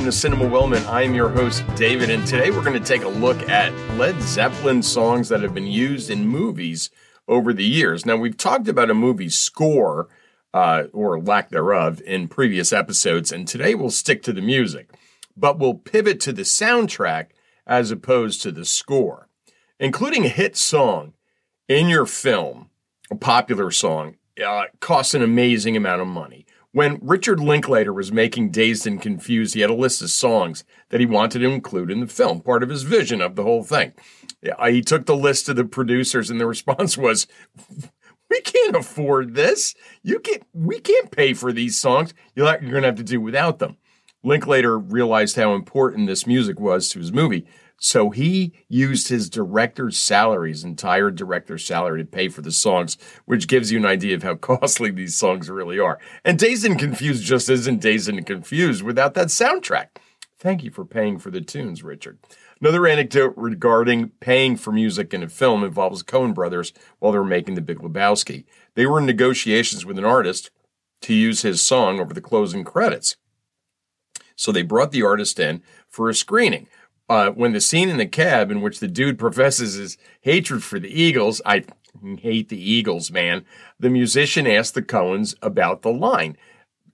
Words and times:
welcome 0.00 0.12
to 0.12 0.18
Cinema 0.18 0.48
Wellman. 0.48 0.82
I 0.86 1.02
am 1.02 1.14
your 1.14 1.28
host, 1.28 1.62
David, 1.76 2.08
and 2.08 2.26
today 2.26 2.50
we're 2.50 2.64
going 2.64 2.72
to 2.72 2.80
take 2.80 3.02
a 3.02 3.08
look 3.08 3.50
at 3.50 3.70
Led 3.98 4.18
Zeppelin 4.22 4.82
songs 4.82 5.28
that 5.28 5.42
have 5.42 5.52
been 5.52 5.66
used 5.66 6.08
in 6.08 6.26
movies 6.26 6.88
over 7.28 7.52
the 7.52 7.66
years. 7.66 8.06
Now, 8.06 8.16
we've 8.16 8.38
talked 8.38 8.66
about 8.66 8.88
a 8.88 8.94
movie's 8.94 9.36
score, 9.36 10.08
uh, 10.54 10.84
or 10.94 11.20
lack 11.20 11.50
thereof, 11.50 12.00
in 12.00 12.28
previous 12.28 12.72
episodes, 12.72 13.30
and 13.30 13.46
today 13.46 13.74
we'll 13.74 13.90
stick 13.90 14.22
to 14.22 14.32
the 14.32 14.40
music, 14.40 14.88
but 15.36 15.58
we'll 15.58 15.74
pivot 15.74 16.18
to 16.20 16.32
the 16.32 16.44
soundtrack 16.44 17.26
as 17.66 17.90
opposed 17.90 18.40
to 18.40 18.50
the 18.50 18.64
score. 18.64 19.28
Including 19.78 20.24
a 20.24 20.30
hit 20.30 20.56
song 20.56 21.12
in 21.68 21.90
your 21.90 22.06
film, 22.06 22.70
a 23.10 23.16
popular 23.16 23.70
song, 23.70 24.16
uh, 24.42 24.64
costs 24.80 25.12
an 25.12 25.20
amazing 25.20 25.76
amount 25.76 26.00
of 26.00 26.06
money. 26.06 26.46
When 26.72 26.98
Richard 27.02 27.40
Linklater 27.40 27.92
was 27.92 28.12
making 28.12 28.50
Dazed 28.50 28.86
and 28.86 29.02
Confused, 29.02 29.54
he 29.54 29.60
had 29.60 29.70
a 29.70 29.74
list 29.74 30.02
of 30.02 30.10
songs 30.10 30.62
that 30.90 31.00
he 31.00 31.06
wanted 31.06 31.40
to 31.40 31.50
include 31.50 31.90
in 31.90 31.98
the 31.98 32.06
film, 32.06 32.40
part 32.40 32.62
of 32.62 32.68
his 32.68 32.84
vision 32.84 33.20
of 33.20 33.34
the 33.34 33.42
whole 33.42 33.64
thing. 33.64 33.92
He 34.68 34.80
took 34.80 35.06
the 35.06 35.16
list 35.16 35.46
to 35.46 35.54
the 35.54 35.64
producers, 35.64 36.30
and 36.30 36.40
the 36.40 36.46
response 36.54 36.96
was, 36.96 37.26
"We 38.30 38.40
can't 38.42 38.76
afford 38.76 39.34
this. 39.34 39.74
You 40.04 40.20
can't. 40.20 40.44
We 40.52 40.78
can't 40.78 41.10
pay 41.10 41.34
for 41.34 41.52
these 41.52 41.76
songs. 41.76 42.14
You're 42.36 42.56
going 42.58 42.82
to 42.82 42.82
have 42.82 42.94
to 42.96 43.02
do 43.02 43.20
without 43.20 43.58
them." 43.58 43.76
Linklater 44.22 44.78
realized 44.78 45.36
how 45.36 45.54
important 45.54 46.06
this 46.06 46.26
music 46.26 46.60
was 46.60 46.88
to 46.90 46.98
his 46.98 47.12
movie, 47.12 47.46
so 47.82 48.10
he 48.10 48.52
used 48.68 49.08
his 49.08 49.30
director's 49.30 49.96
salary, 49.96 50.50
his 50.50 50.64
entire 50.64 51.10
director's 51.10 51.64
salary, 51.64 52.02
to 52.02 52.06
pay 52.06 52.28
for 52.28 52.42
the 52.42 52.52
songs, 52.52 52.98
which 53.24 53.48
gives 53.48 53.72
you 53.72 53.78
an 53.78 53.86
idea 53.86 54.14
of 54.14 54.22
how 54.22 54.34
costly 54.36 54.90
these 54.90 55.16
songs 55.16 55.48
really 55.48 55.78
are. 55.78 55.98
And 56.22 56.38
Dazed 56.38 56.66
and 56.66 56.78
Confused 56.78 57.24
just 57.24 57.48
isn't 57.48 57.80
Dazed 57.80 58.10
and 58.10 58.24
Confused 58.24 58.82
without 58.82 59.14
that 59.14 59.28
soundtrack. 59.28 59.96
Thank 60.38 60.62
you 60.62 60.70
for 60.70 60.84
paying 60.84 61.18
for 61.18 61.30
the 61.30 61.40
tunes, 61.40 61.82
Richard. 61.82 62.18
Another 62.60 62.86
anecdote 62.86 63.32
regarding 63.36 64.10
paying 64.20 64.56
for 64.56 64.72
music 64.72 65.14
in 65.14 65.22
a 65.22 65.28
film 65.28 65.64
involves 65.64 66.02
Coen 66.02 66.34
brothers 66.34 66.74
while 66.98 67.12
they 67.12 67.18
were 67.18 67.24
making 67.24 67.54
The 67.54 67.62
Big 67.62 67.78
Lebowski. 67.78 68.44
They 68.74 68.84
were 68.84 68.98
in 68.98 69.06
negotiations 69.06 69.86
with 69.86 69.98
an 69.98 70.04
artist 70.04 70.50
to 71.02 71.14
use 71.14 71.40
his 71.40 71.62
song 71.62 71.98
over 71.98 72.12
the 72.12 72.20
closing 72.20 72.62
credits. 72.62 73.16
So 74.36 74.52
they 74.52 74.62
brought 74.62 74.92
the 74.92 75.02
artist 75.02 75.38
in 75.38 75.62
for 75.88 76.10
a 76.10 76.14
screening 76.14 76.66
uh, 77.10 77.30
when 77.32 77.52
the 77.52 77.60
scene 77.60 77.88
in 77.88 77.96
the 77.96 78.06
cab 78.06 78.52
in 78.52 78.60
which 78.60 78.78
the 78.78 78.86
dude 78.86 79.18
professes 79.18 79.74
his 79.74 79.98
hatred 80.20 80.62
for 80.62 80.78
the 80.78 80.88
Eagles, 80.88 81.42
I 81.44 81.64
hate 82.18 82.48
the 82.48 82.70
Eagles, 82.70 83.10
man. 83.10 83.44
The 83.80 83.90
musician 83.90 84.46
asked 84.46 84.74
the 84.74 84.82
Coens 84.82 85.34
about 85.42 85.82
the 85.82 85.92
line. 85.92 86.36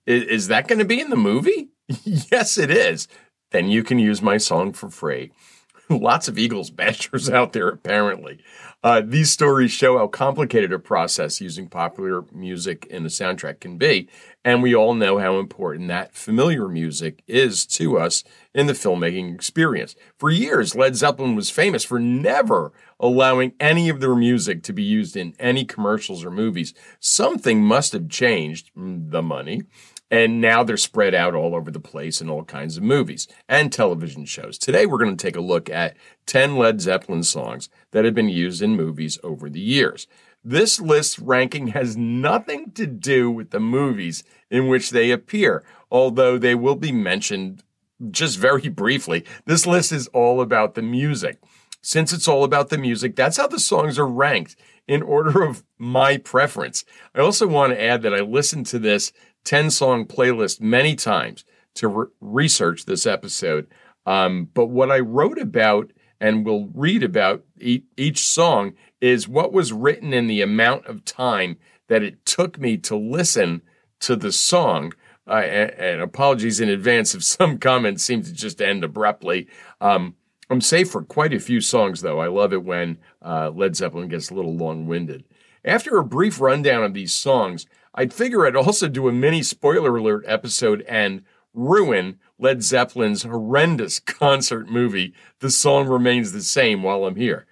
Is, 0.06 0.22
is 0.24 0.48
that 0.48 0.68
going 0.68 0.78
to 0.78 0.86
be 0.86 1.00
in 1.00 1.10
the 1.10 1.16
movie? 1.16 1.68
yes, 2.04 2.56
it 2.56 2.70
is. 2.70 3.08
Then 3.50 3.68
you 3.68 3.84
can 3.84 3.98
use 3.98 4.22
my 4.22 4.38
song 4.38 4.72
for 4.72 4.88
free. 4.88 5.32
Lots 5.90 6.28
of 6.28 6.38
Eagles 6.38 6.70
bashers 6.70 7.30
out 7.30 7.52
there, 7.52 7.68
apparently. 7.68 8.40
Uh, 8.86 9.02
these 9.04 9.32
stories 9.32 9.72
show 9.72 9.98
how 9.98 10.06
complicated 10.06 10.72
a 10.72 10.78
process 10.78 11.40
using 11.40 11.68
popular 11.68 12.24
music 12.30 12.86
in 12.86 13.04
a 13.04 13.08
soundtrack 13.08 13.58
can 13.58 13.76
be, 13.76 14.08
and 14.44 14.62
we 14.62 14.76
all 14.76 14.94
know 14.94 15.18
how 15.18 15.40
important 15.40 15.88
that 15.88 16.14
familiar 16.14 16.68
music 16.68 17.20
is 17.26 17.66
to 17.66 17.98
us 17.98 18.22
in 18.54 18.68
the 18.68 18.72
filmmaking 18.72 19.34
experience. 19.34 19.96
For 20.16 20.30
years, 20.30 20.76
Led 20.76 20.94
Zeppelin 20.94 21.34
was 21.34 21.50
famous 21.50 21.82
for 21.82 21.98
never 21.98 22.72
allowing 23.00 23.54
any 23.58 23.88
of 23.88 23.98
their 23.98 24.14
music 24.14 24.62
to 24.62 24.72
be 24.72 24.84
used 24.84 25.16
in 25.16 25.34
any 25.40 25.64
commercials 25.64 26.24
or 26.24 26.30
movies. 26.30 26.72
Something 27.00 27.64
must 27.64 27.92
have 27.92 28.08
changed, 28.08 28.70
mm, 28.78 29.10
the 29.10 29.20
money, 29.20 29.62
and 30.10 30.40
now 30.40 30.62
they're 30.62 30.76
spread 30.76 31.14
out 31.14 31.34
all 31.34 31.54
over 31.54 31.70
the 31.70 31.80
place 31.80 32.20
in 32.20 32.30
all 32.30 32.44
kinds 32.44 32.76
of 32.76 32.82
movies 32.82 33.26
and 33.48 33.72
television 33.72 34.24
shows. 34.24 34.58
Today, 34.58 34.86
we're 34.86 34.98
going 34.98 35.16
to 35.16 35.26
take 35.26 35.36
a 35.36 35.40
look 35.40 35.68
at 35.68 35.96
10 36.26 36.56
Led 36.56 36.80
Zeppelin 36.80 37.22
songs 37.22 37.68
that 37.90 38.04
have 38.04 38.14
been 38.14 38.28
used 38.28 38.62
in 38.62 38.76
movies 38.76 39.18
over 39.22 39.48
the 39.48 39.60
years. 39.60 40.06
This 40.44 40.80
list 40.80 41.18
ranking 41.18 41.68
has 41.68 41.96
nothing 41.96 42.70
to 42.72 42.86
do 42.86 43.30
with 43.30 43.50
the 43.50 43.58
movies 43.58 44.22
in 44.48 44.68
which 44.68 44.90
they 44.90 45.10
appear, 45.10 45.64
although 45.90 46.38
they 46.38 46.54
will 46.54 46.76
be 46.76 46.92
mentioned 46.92 47.64
just 48.10 48.38
very 48.38 48.68
briefly. 48.68 49.24
This 49.44 49.66
list 49.66 49.90
is 49.90 50.06
all 50.08 50.40
about 50.40 50.74
the 50.74 50.82
music. 50.82 51.40
Since 51.82 52.12
it's 52.12 52.28
all 52.28 52.44
about 52.44 52.68
the 52.68 52.78
music, 52.78 53.16
that's 53.16 53.36
how 53.36 53.46
the 53.46 53.58
songs 53.58 53.98
are 53.98 54.06
ranked 54.06 54.56
in 54.86 55.02
order 55.02 55.42
of 55.42 55.64
my 55.78 56.16
preference. 56.16 56.84
I 57.14 57.20
also 57.20 57.46
want 57.46 57.72
to 57.72 57.82
add 57.82 58.02
that 58.02 58.14
I 58.14 58.20
listened 58.20 58.66
to 58.66 58.78
this 58.78 59.12
10 59.46 59.70
song 59.70 60.04
playlist 60.04 60.60
many 60.60 60.94
times 60.94 61.44
to 61.76 61.88
re- 61.88 62.06
research 62.20 62.84
this 62.84 63.06
episode. 63.06 63.66
Um, 64.04 64.50
but 64.52 64.66
what 64.66 64.90
I 64.90 64.98
wrote 64.98 65.38
about 65.38 65.92
and 66.20 66.44
will 66.44 66.68
read 66.74 67.02
about 67.02 67.44
e- 67.60 67.82
each 67.96 68.18
song 68.18 68.74
is 69.00 69.28
what 69.28 69.52
was 69.52 69.72
written 69.72 70.12
in 70.12 70.26
the 70.26 70.42
amount 70.42 70.86
of 70.86 71.04
time 71.04 71.56
that 71.88 72.02
it 72.02 72.24
took 72.26 72.58
me 72.58 72.76
to 72.78 72.96
listen 72.96 73.62
to 74.00 74.16
the 74.16 74.32
song. 74.32 74.92
Uh, 75.28 75.34
and, 75.34 76.00
apologies 76.00 76.60
in 76.60 76.68
advance 76.68 77.14
if 77.14 77.24
some 77.24 77.58
comments 77.58 78.02
seem 78.02 78.22
to 78.22 78.32
just 78.32 78.60
end 78.60 78.84
abruptly. 78.84 79.48
Um, 79.80 80.14
I'm 80.48 80.60
safe 80.60 80.90
for 80.90 81.02
quite 81.02 81.34
a 81.34 81.40
few 81.40 81.60
songs, 81.60 82.02
though. 82.02 82.20
I 82.20 82.28
love 82.28 82.52
it 82.52 82.64
when 82.64 82.98
uh, 83.20 83.50
Led 83.50 83.74
Zeppelin 83.74 84.08
gets 84.08 84.30
a 84.30 84.34
little 84.34 84.54
long 84.54 84.86
winded. 84.86 85.24
After 85.64 85.96
a 85.96 86.04
brief 86.04 86.40
rundown 86.40 86.84
of 86.84 86.94
these 86.94 87.12
songs, 87.12 87.66
I'd 87.94 88.12
figure 88.12 88.46
I'd 88.46 88.54
also 88.54 88.88
do 88.88 89.08
a 89.08 89.12
mini 89.12 89.42
spoiler 89.42 89.96
alert 89.96 90.24
episode 90.26 90.82
and 90.82 91.24
ruin 91.52 92.18
Led 92.38 92.62
Zeppelin's 92.62 93.24
horrendous 93.24 93.98
concert 94.00 94.68
movie, 94.68 95.14
The 95.40 95.50
Song 95.50 95.88
Remains 95.88 96.32
the 96.32 96.42
Same, 96.42 96.82
while 96.82 97.04
I'm 97.04 97.16
here. 97.16 97.46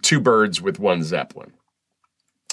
Two 0.00 0.20
birds 0.20 0.62
with 0.62 0.78
one 0.78 1.02
Zeppelin. 1.02 1.52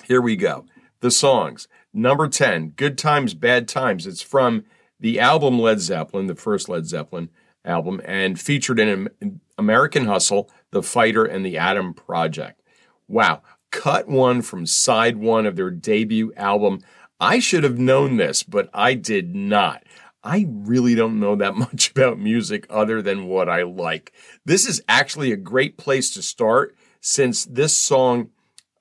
Here 0.03 0.21
we 0.21 0.35
go. 0.35 0.65
The 0.99 1.11
songs. 1.11 1.67
Number 1.93 2.27
10, 2.27 2.69
Good 2.75 2.97
Times, 2.97 3.33
Bad 3.33 3.67
Times. 3.67 4.05
It's 4.05 4.21
from 4.21 4.65
the 4.99 5.19
album 5.19 5.59
Led 5.59 5.79
Zeppelin, 5.79 6.27
the 6.27 6.35
first 6.35 6.67
Led 6.67 6.87
Zeppelin 6.87 7.29
album, 7.65 8.01
and 8.05 8.39
featured 8.39 8.79
in 8.79 9.39
American 9.57 10.05
Hustle, 10.05 10.49
The 10.71 10.83
Fighter, 10.83 11.25
and 11.25 11.45
The 11.45 11.57
Adam 11.57 11.93
Project. 11.93 12.61
Wow 13.07 13.41
cut 13.73 14.07
one 14.07 14.41
from 14.41 14.65
side 14.65 15.17
one 15.17 15.45
of 15.45 15.57
their 15.57 15.71
debut 15.71 16.31
album. 16.37 16.79
I 17.19 17.39
should 17.39 17.63
have 17.63 17.79
known 17.79 18.15
this, 18.15 18.43
but 18.43 18.69
I 18.73 18.93
did 18.93 19.35
not. 19.35 19.83
I 20.23 20.45
really 20.47 20.95
don't 20.95 21.19
know 21.19 21.35
that 21.35 21.55
much 21.57 21.91
about 21.91 22.19
music 22.19 22.65
other 22.69 23.01
than 23.01 23.25
what 23.25 23.49
I 23.49 23.63
like. 23.63 24.13
This 24.45 24.65
is 24.65 24.81
actually 24.87 25.33
a 25.33 25.37
great 25.37 25.75
place 25.75 26.13
to 26.13 26.21
start 26.21 26.77
since 27.01 27.43
this 27.43 27.75
song 27.75 28.29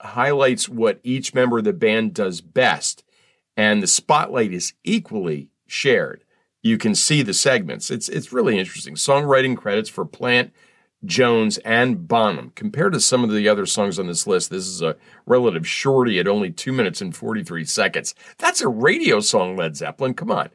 highlights 0.00 0.69
what 0.69 1.00
each 1.03 1.34
member 1.34 1.59
of 1.59 1.64
the 1.64 1.72
band 1.72 2.14
does 2.14 2.41
best, 2.41 3.03
and 3.56 3.82
the 3.82 3.87
spotlight 3.87 4.53
is 4.53 4.75
equally 4.84 5.49
shared. 5.66 6.22
You 6.62 6.78
can 6.78 6.94
see 6.94 7.22
the 7.22 7.34
segments. 7.34 7.90
It's 7.90 8.08
it's 8.08 8.32
really 8.32 8.58
interesting. 8.58 8.94
Songwriting 8.94 9.56
credits 9.56 9.90
for 9.90 10.04
Plant, 10.04 10.52
Jones, 11.04 11.58
and 11.58 12.06
Bonham. 12.06 12.52
Compared 12.54 12.92
to 12.92 13.00
some 13.00 13.24
of 13.24 13.32
the 13.32 13.48
other 13.48 13.66
songs 13.66 13.98
on 13.98 14.06
this 14.06 14.26
list, 14.26 14.50
this 14.50 14.66
is 14.66 14.80
a 14.80 14.96
relative 15.26 15.66
shorty 15.66 16.20
at 16.20 16.28
only 16.28 16.50
two 16.50 16.72
minutes 16.72 17.00
and 17.00 17.14
43 17.14 17.64
seconds. 17.64 18.14
That's 18.38 18.60
a 18.60 18.68
radio 18.68 19.18
song, 19.20 19.56
Led 19.56 19.76
Zeppelin. 19.76 20.14
Come 20.14 20.30
on. 20.30 20.50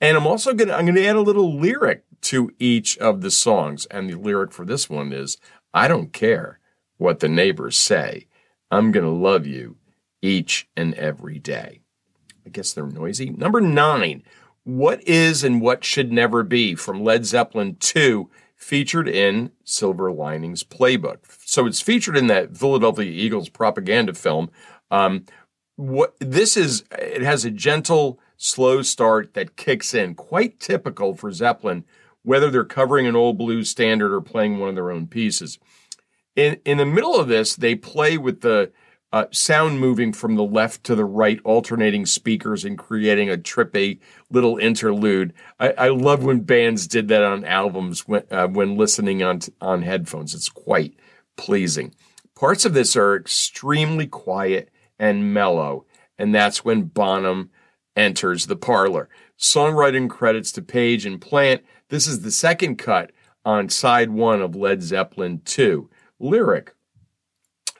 And 0.00 0.16
I'm 0.16 0.26
also 0.26 0.52
gonna 0.52 0.74
I'm 0.74 0.84
gonna 0.84 1.00
add 1.02 1.16
a 1.16 1.20
little 1.20 1.56
lyric 1.56 2.02
to 2.22 2.50
each 2.58 2.98
of 2.98 3.20
the 3.20 3.30
songs. 3.30 3.86
And 3.86 4.10
the 4.10 4.16
lyric 4.16 4.52
for 4.52 4.64
this 4.64 4.90
one 4.90 5.12
is 5.12 5.38
I 5.72 5.86
don't 5.86 6.12
care 6.12 6.58
what 6.98 7.20
the 7.20 7.28
neighbors 7.28 7.78
say. 7.78 8.26
I'm 8.72 8.90
gonna 8.90 9.12
love 9.12 9.46
you 9.46 9.76
each 10.22 10.68
and 10.76 10.94
every 10.94 11.38
day. 11.38 11.82
I 12.44 12.48
guess 12.48 12.72
they're 12.72 12.86
noisy. 12.86 13.30
Number 13.30 13.60
nine. 13.60 14.24
What 14.64 15.06
is 15.08 15.42
and 15.42 15.60
what 15.60 15.84
should 15.84 16.12
never 16.12 16.42
be 16.42 16.74
from 16.74 17.02
Led 17.02 17.26
Zeppelin 17.26 17.76
2 17.80 18.30
featured 18.54 19.08
in 19.08 19.50
Silver 19.64 20.12
Linings 20.12 20.62
Playbook. 20.62 21.18
So 21.44 21.66
it's 21.66 21.80
featured 21.80 22.16
in 22.16 22.28
that 22.28 22.56
Philadelphia 22.56 23.10
Eagles 23.10 23.48
propaganda 23.48 24.14
film. 24.14 24.50
Um, 24.90 25.24
what 25.74 26.14
this 26.20 26.56
is, 26.56 26.84
it 26.92 27.22
has 27.22 27.44
a 27.44 27.50
gentle, 27.50 28.20
slow 28.36 28.82
start 28.82 29.34
that 29.34 29.56
kicks 29.56 29.94
in, 29.94 30.14
quite 30.14 30.60
typical 30.60 31.14
for 31.14 31.32
Zeppelin, 31.32 31.84
whether 32.22 32.50
they're 32.50 32.64
covering 32.64 33.06
an 33.06 33.16
old 33.16 33.36
blues 33.36 33.68
standard 33.68 34.14
or 34.14 34.20
playing 34.20 34.58
one 34.58 34.68
of 34.68 34.74
their 34.76 34.92
own 34.92 35.08
pieces. 35.08 35.58
In 36.36 36.60
in 36.64 36.78
the 36.78 36.86
middle 36.86 37.16
of 37.16 37.28
this, 37.28 37.56
they 37.56 37.74
play 37.74 38.16
with 38.16 38.40
the 38.40 38.70
uh, 39.12 39.26
sound 39.30 39.78
moving 39.78 40.12
from 40.12 40.36
the 40.36 40.44
left 40.44 40.84
to 40.84 40.94
the 40.94 41.04
right, 41.04 41.38
alternating 41.44 42.06
speakers 42.06 42.64
and 42.64 42.78
creating 42.78 43.28
a 43.28 43.36
trippy 43.36 44.00
little 44.30 44.56
interlude. 44.56 45.34
I, 45.60 45.72
I 45.72 45.88
love 45.88 46.24
when 46.24 46.40
bands 46.40 46.86
did 46.86 47.08
that 47.08 47.22
on 47.22 47.44
albums 47.44 48.08
when, 48.08 48.22
uh, 48.30 48.48
when 48.48 48.76
listening 48.76 49.22
on, 49.22 49.40
on 49.60 49.82
headphones. 49.82 50.34
It's 50.34 50.48
quite 50.48 50.94
pleasing. 51.36 51.94
Parts 52.34 52.64
of 52.64 52.72
this 52.72 52.96
are 52.96 53.14
extremely 53.14 54.06
quiet 54.06 54.70
and 54.98 55.34
mellow, 55.34 55.84
and 56.18 56.34
that's 56.34 56.64
when 56.64 56.84
Bonham 56.84 57.50
enters 57.94 58.46
the 58.46 58.56
parlor. 58.56 59.10
Songwriting 59.38 60.08
credits 60.08 60.52
to 60.52 60.62
Page 60.62 61.04
and 61.04 61.20
Plant. 61.20 61.62
This 61.88 62.06
is 62.06 62.22
the 62.22 62.30
second 62.30 62.76
cut 62.76 63.12
on 63.44 63.68
side 63.68 64.10
one 64.10 64.40
of 64.40 64.56
Led 64.56 64.82
Zeppelin 64.82 65.42
2. 65.44 65.90
Lyric. 66.18 66.74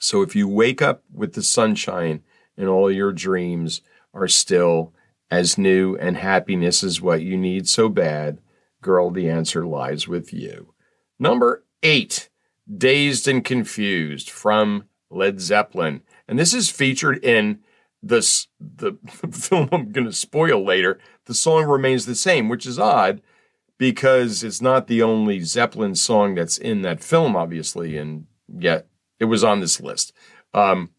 So 0.03 0.23
if 0.23 0.35
you 0.35 0.49
wake 0.49 0.83
up 0.83 1.05
with 1.15 1.35
the 1.35 1.45
sunshine 1.45 2.25
and 2.57 2.69
all 2.69 2.91
your 2.91 3.13
dreams 3.13 3.83
are 4.13 4.27
still 4.27 4.93
as 5.31 5.57
new 5.57 5.97
and 5.97 6.17
happiness 6.17 6.83
is 6.83 7.01
what 7.01 7.23
you 7.23 7.37
need 7.37 7.69
so 7.69 7.89
bad, 7.89 8.41
girl, 8.83 9.13
the 9.13 9.31
answer 9.31 9.65
lies 9.65 10.09
with 10.09 10.33
you. 10.33 10.75
Number 11.21 11.65
eight, 11.85 12.31
Dazed 12.77 13.29
and 13.29 13.45
Confused 13.45 14.29
from 14.29 14.89
Led 15.09 15.41
Zeppelin. 15.41 16.03
And 16.27 16.37
this 16.37 16.53
is 16.53 16.69
featured 16.69 17.23
in 17.25 17.61
this 18.03 18.49
the 18.59 18.99
film 19.31 19.69
I'm 19.71 19.93
going 19.93 20.07
to 20.07 20.13
spoil 20.13 20.65
later. 20.65 20.99
The 21.27 21.35
song 21.35 21.67
remains 21.67 22.07
the 22.07 22.17
same, 22.17 22.49
which 22.49 22.67
is 22.67 22.77
odd 22.77 23.23
because 23.79 24.43
it's 24.43 24.61
not 24.61 24.89
the 24.89 25.01
only 25.01 25.43
Zeppelin 25.43 25.95
song 25.95 26.35
that's 26.35 26.59
in 26.59 26.83
that 26.83 27.05
film, 27.05 27.37
obviously, 27.37 27.97
and 27.97 28.27
yet 28.49 28.89
it 29.23 29.27
was 29.27 29.45
on 29.45 29.61
this 29.61 29.81
list. 29.81 30.13
Um, 30.53 30.91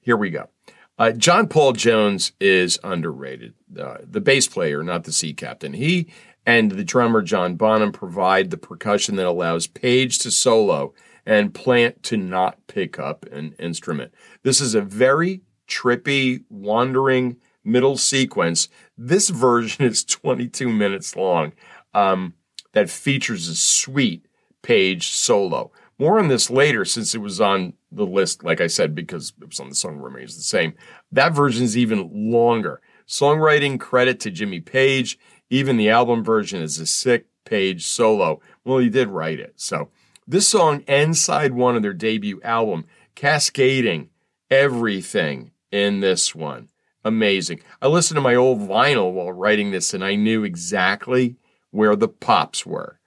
here 0.00 0.16
we 0.16 0.30
go. 0.30 0.48
Uh, 0.96 1.10
John 1.10 1.48
Paul 1.48 1.72
Jones 1.72 2.30
is 2.40 2.78
underrated. 2.84 3.54
Uh, 3.76 3.96
the 4.08 4.20
bass 4.20 4.46
player, 4.46 4.84
not 4.84 5.02
the 5.02 5.12
sea 5.12 5.34
captain. 5.34 5.72
He 5.72 6.06
and 6.46 6.70
the 6.70 6.84
drummer 6.84 7.20
John 7.20 7.56
Bonham 7.56 7.90
provide 7.90 8.50
the 8.50 8.56
percussion 8.56 9.16
that 9.16 9.26
allows 9.26 9.66
Page 9.66 10.18
to 10.20 10.30
solo 10.30 10.94
and 11.26 11.52
Plant 11.52 12.04
to 12.04 12.16
not 12.16 12.64
pick 12.68 12.96
up 12.96 13.26
an 13.32 13.56
instrument. 13.58 14.14
This 14.44 14.60
is 14.60 14.76
a 14.76 14.80
very 14.80 15.40
trippy, 15.66 16.44
wandering 16.48 17.38
middle 17.64 17.96
sequence. 17.96 18.68
This 18.96 19.30
version 19.30 19.84
is 19.84 20.04
22 20.04 20.68
minutes 20.68 21.16
long. 21.16 21.54
Um, 21.92 22.34
that 22.72 22.88
features 22.88 23.48
a 23.48 23.56
sweet 23.56 24.26
Page 24.62 25.08
solo. 25.08 25.72
More 25.98 26.18
on 26.18 26.28
this 26.28 26.50
later 26.50 26.84
since 26.84 27.14
it 27.14 27.20
was 27.20 27.40
on 27.40 27.74
the 27.92 28.06
list, 28.06 28.42
like 28.42 28.60
I 28.60 28.66
said, 28.66 28.94
because 28.94 29.32
it 29.40 29.48
was 29.48 29.60
on 29.60 29.68
the 29.68 29.74
song 29.74 29.96
remains 29.96 30.36
the 30.36 30.42
same. 30.42 30.74
That 31.12 31.34
version 31.34 31.64
is 31.64 31.76
even 31.76 32.30
longer. 32.32 32.80
Songwriting 33.06 33.78
credit 33.78 34.18
to 34.20 34.30
Jimmy 34.30 34.60
Page. 34.60 35.18
Even 35.50 35.76
the 35.76 35.90
album 35.90 36.24
version 36.24 36.62
is 36.62 36.78
a 36.78 36.86
sick 36.86 37.26
Page 37.44 37.86
solo. 37.86 38.40
Well, 38.64 38.78
he 38.78 38.88
did 38.88 39.08
write 39.08 39.38
it. 39.38 39.52
So 39.56 39.90
this 40.26 40.48
song 40.48 40.82
ends 40.88 41.22
side 41.22 41.52
one 41.52 41.76
of 41.76 41.82
their 41.82 41.92
debut 41.92 42.40
album, 42.42 42.86
cascading 43.14 44.08
everything 44.50 45.52
in 45.70 46.00
this 46.00 46.34
one. 46.34 46.70
Amazing. 47.04 47.60
I 47.82 47.88
listened 47.88 48.16
to 48.16 48.22
my 48.22 48.34
old 48.34 48.60
vinyl 48.60 49.12
while 49.12 49.32
writing 49.32 49.70
this, 49.70 49.92
and 49.92 50.02
I 50.02 50.14
knew 50.14 50.42
exactly 50.42 51.36
where 51.70 51.94
the 51.96 52.08
pops 52.08 52.64
were 52.64 52.98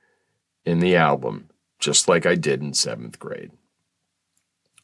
in 0.63 0.79
the 0.79 0.95
album, 0.95 1.49
just 1.79 2.07
like 2.07 2.25
I 2.25 2.35
did 2.35 2.61
in 2.61 2.73
seventh 2.73 3.19
grade. 3.19 3.51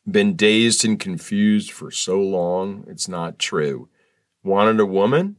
Been 0.10 0.36
dazed 0.36 0.84
and 0.84 1.00
confused 1.00 1.72
for 1.72 1.92
so 1.92 2.20
long, 2.20 2.86
it's 2.88 3.08
not 3.08 3.40
true. 3.40 3.90
Wanted 4.44 4.80
a 4.80 4.86
woman? 4.86 5.38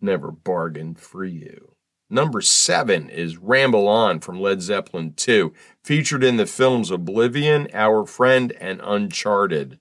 Never 0.00 0.30
bargained 0.30 0.98
for 0.98 1.24
you. 1.24 1.74
Number 2.08 2.40
seven 2.40 3.08
is 3.10 3.36
Ramble 3.36 3.86
On 3.86 4.18
from 4.18 4.40
Led 4.40 4.62
Zeppelin 4.62 5.12
2, 5.12 5.52
featured 5.84 6.24
in 6.24 6.38
the 6.38 6.46
films 6.46 6.90
Oblivion, 6.90 7.68
Our 7.72 8.04
Friend, 8.06 8.50
and 8.52 8.80
Uncharted 8.82 9.78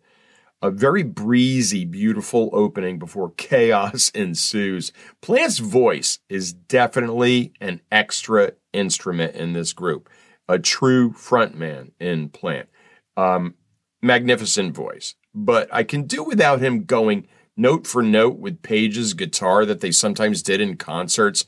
a 0.61 0.71
very 0.71 1.03
breezy, 1.03 1.85
beautiful 1.85 2.49
opening 2.51 2.99
before 2.99 3.31
chaos 3.31 4.09
ensues. 4.13 4.91
Plant's 5.21 5.59
voice 5.59 6.19
is 6.29 6.53
definitely 6.53 7.53
an 7.61 7.81
extra 7.91 8.53
instrument 8.73 9.35
in 9.35 9.53
this 9.53 9.73
group, 9.73 10.09
a 10.49 10.59
true 10.59 11.11
frontman 11.11 11.91
in 11.99 12.27
Plant. 12.27 12.67
Um, 13.15 13.53
magnificent 14.01 14.73
voice, 14.73 15.15
but 15.33 15.69
I 15.71 15.83
can 15.83 16.03
do 16.03 16.23
without 16.23 16.59
him 16.59 16.83
going 16.83 17.27
note 17.55 17.85
for 17.85 18.01
note 18.01 18.37
with 18.39 18.61
Page's 18.61 19.13
guitar 19.13 19.65
that 19.65 19.81
they 19.81 19.91
sometimes 19.91 20.41
did 20.41 20.59
in 20.59 20.77
concerts. 20.77 21.45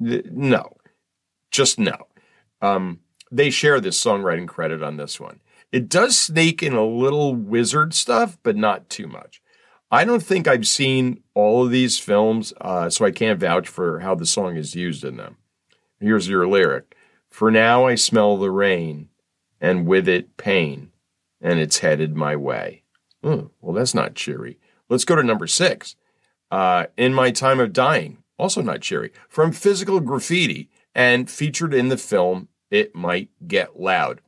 No, 0.00 0.76
just 1.50 1.78
no. 1.78 2.08
Um, 2.60 3.00
they 3.30 3.50
share 3.50 3.80
this 3.80 4.02
songwriting 4.02 4.48
credit 4.48 4.82
on 4.82 4.96
this 4.96 5.20
one. 5.20 5.40
It 5.70 5.88
does 5.88 6.18
sneak 6.18 6.62
in 6.62 6.72
a 6.72 6.84
little 6.84 7.34
wizard 7.34 7.94
stuff, 7.94 8.38
but 8.42 8.56
not 8.56 8.88
too 8.88 9.06
much. 9.06 9.40
I 9.90 10.04
don't 10.04 10.22
think 10.22 10.48
I've 10.48 10.66
seen 10.66 11.22
all 11.34 11.64
of 11.64 11.70
these 11.70 11.98
films, 11.98 12.52
uh, 12.60 12.88
so 12.88 13.04
I 13.04 13.10
can't 13.10 13.38
vouch 13.38 13.68
for 13.68 14.00
how 14.00 14.14
the 14.14 14.26
song 14.26 14.56
is 14.56 14.74
used 14.74 15.04
in 15.04 15.16
them. 15.18 15.36
Here's 16.00 16.28
your 16.28 16.48
lyric 16.48 16.96
For 17.32 17.50
now 17.50 17.86
I 17.86 17.94
smell 17.94 18.36
the 18.36 18.50
rain, 18.50 19.08
and 19.58 19.86
with 19.86 20.06
it 20.06 20.36
pain, 20.36 20.92
and 21.40 21.58
it's 21.58 21.78
headed 21.78 22.14
my 22.14 22.36
way. 22.36 22.82
Hmm, 23.24 23.46
well, 23.62 23.72
that's 23.72 23.94
not 23.94 24.14
cheery. 24.14 24.58
Let's 24.90 25.06
go 25.06 25.16
to 25.16 25.22
number 25.22 25.46
six. 25.46 25.96
Uh, 26.50 26.86
in 26.98 27.14
My 27.14 27.30
Time 27.30 27.58
of 27.58 27.72
Dying, 27.72 28.18
also 28.38 28.60
not 28.60 28.82
cheery, 28.82 29.12
from 29.30 29.50
Physical 29.50 29.98
Graffiti 30.00 30.68
and 30.94 31.30
featured 31.30 31.72
in 31.72 31.88
the 31.88 31.96
film 31.96 32.48
It 32.70 32.94
Might 32.94 33.30
Get 33.48 33.80
Loud. 33.80 34.20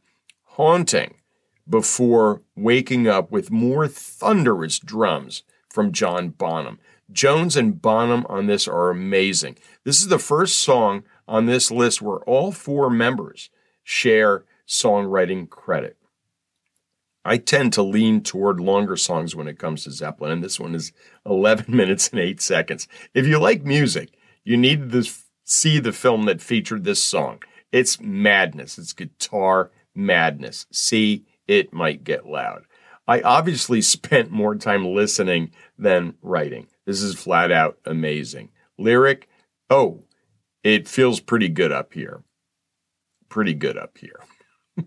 Haunting 0.43 1.17
before 1.69 2.41
waking 2.57 3.07
up 3.07 3.31
with 3.31 3.51
more 3.51 3.87
thunderous 3.87 4.79
drums 4.79 5.43
from 5.69 5.93
John 5.93 6.31
Bonham. 6.31 6.79
Jones 7.13 7.55
and 7.55 7.83
Bonham 7.83 8.25
on 8.31 8.47
this 8.47 8.67
are 8.67 8.89
amazing. 8.89 9.59
This 9.85 10.01
is 10.01 10.09
the 10.09 10.19
first 10.19 10.59
song 10.59 11.05
on 11.27 11.47
this 11.47 11.71
list 11.71 12.03
where 12.03 12.19
all 12.21 12.53
four 12.53 12.91
members 12.91 13.51
share 13.83 14.45
songwriting 14.67 15.49
credit. 15.49 15.97
I 17.25 17.39
tend 17.39 17.73
to 17.75 17.83
lean 17.83 18.23
toward 18.23 18.61
longer 18.61 18.97
songs 18.97 19.35
when 19.35 19.49
it 19.49 19.59
comes 19.59 19.85
to 19.85 19.91
Zeppelin, 19.91 20.33
and 20.33 20.45
this 20.45 20.61
one 20.61 20.75
is 20.75 20.93
11 21.25 21.65
minutes 21.75 22.11
and 22.11 22.21
8 22.21 22.41
seconds. 22.41 22.87
If 23.15 23.27
you 23.27 23.39
like 23.39 23.65
music, 23.65 24.11
you 24.45 24.57
need 24.57 24.93
to 24.93 25.05
see 25.45 25.79
the 25.79 25.93
film 25.93 26.27
that 26.27 26.43
featured 26.43 26.85
this 26.85 27.03
song. 27.03 27.43
It's 27.73 28.01
madness, 28.01 28.79
it's 28.79 28.93
guitar 28.93 29.71
madness. 29.95 30.67
See 30.71 31.25
it 31.47 31.73
might 31.73 32.05
get 32.05 32.27
loud. 32.27 32.65
I 33.07 33.21
obviously 33.21 33.83
spent 33.83 34.31
more 34.31 34.55
time 34.55 34.87
listening 34.87 35.53
than 35.79 36.15
writing. 36.23 36.69
This 36.87 37.03
is 37.03 37.15
flat 37.15 37.51
out 37.51 37.79
amazing. 37.85 38.51
Lyric, 38.79 39.29
oh, 39.71 40.03
it 40.65 40.89
feels 40.89 41.21
pretty 41.21 41.49
good 41.49 41.71
up 41.71 41.93
here. 41.93 42.25
Pretty 43.29 43.55
good 43.55 43.77
up 43.77 43.99
here. 43.99 44.21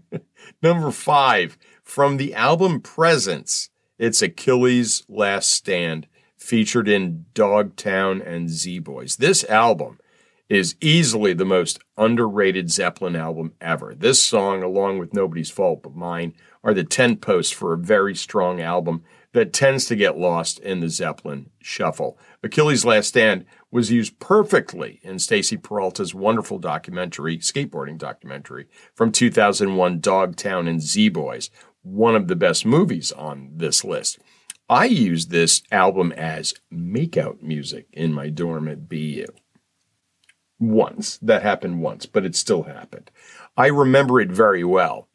Number 0.62 0.91
five, 0.91 1.57
from 1.84 2.17
the 2.17 2.34
album 2.34 2.81
Presence, 2.81 3.69
it's 3.98 4.22
Achilles' 4.22 5.03
Last 5.07 5.51
Stand, 5.51 6.07
featured 6.36 6.88
in 6.88 7.25
Dogtown 7.34 8.22
and 8.22 8.50
Z 8.50 8.79
Boys. 8.79 9.17
This 9.17 9.43
album 9.46 10.00
is 10.50 10.75
easily 10.81 11.34
the 11.34 11.46
most 11.46 11.79
underrated 11.98 12.72
Zeppelin 12.72 13.15
album 13.15 13.53
ever. 13.60 13.93
This 13.93 14.24
song, 14.24 14.63
along 14.63 14.98
with 14.98 15.13
Nobody's 15.13 15.50
Fault 15.50 15.84
But 15.84 15.96
Mine, 15.96 16.34
are 16.63 16.74
the 16.74 16.84
10 16.84 17.17
posts 17.17 17.51
for 17.51 17.74
a 17.74 17.77
very 17.77 18.15
strong 18.15 18.62
album 18.62 19.03
that 19.34 19.53
tends 19.53 19.86
to 19.86 19.96
get 19.96 20.17
lost 20.17 20.60
in 20.60 20.79
the 20.79 20.89
Zeppelin 20.89 21.50
shuffle. 21.62 22.17
Achilles' 22.43 22.86
Last 22.86 23.07
Stand 23.07 23.46
was 23.71 23.91
used 23.91 24.19
perfectly 24.19 25.00
in 25.03 25.19
Stacy 25.19 25.57
Peralta's 25.57 26.15
wonderful 26.15 26.57
documentary, 26.59 27.38
skateboarding 27.39 27.97
documentary 27.97 28.67
from 28.95 29.12
2001, 29.12 30.00
Dogtown 30.00 30.67
and 30.67 30.81
Z 30.81 31.09
Boys, 31.09 31.50
one 31.83 32.15
of 32.15 32.27
the 32.27 32.36
best 32.36 32.65
movies 32.65 33.12
on 33.12 33.51
this 33.55 33.83
list. 33.83 34.19
I 34.69 34.86
used 34.86 35.29
this 35.31 35.63
album 35.71 36.12
as 36.13 36.53
makeout 36.74 37.41
music 37.41 37.88
in 37.93 38.13
my 38.13 38.29
dorm 38.29 38.67
at 38.67 38.89
BU 38.89 39.27
once. 40.59 41.17
That 41.19 41.41
happened 41.41 41.81
once, 41.81 42.05
but 42.05 42.25
it 42.25 42.36
still 42.36 42.63
happened. 42.63 43.12
I 43.55 43.67
remember 43.67 44.19
it 44.19 44.31
very 44.31 44.63
well. 44.63 45.07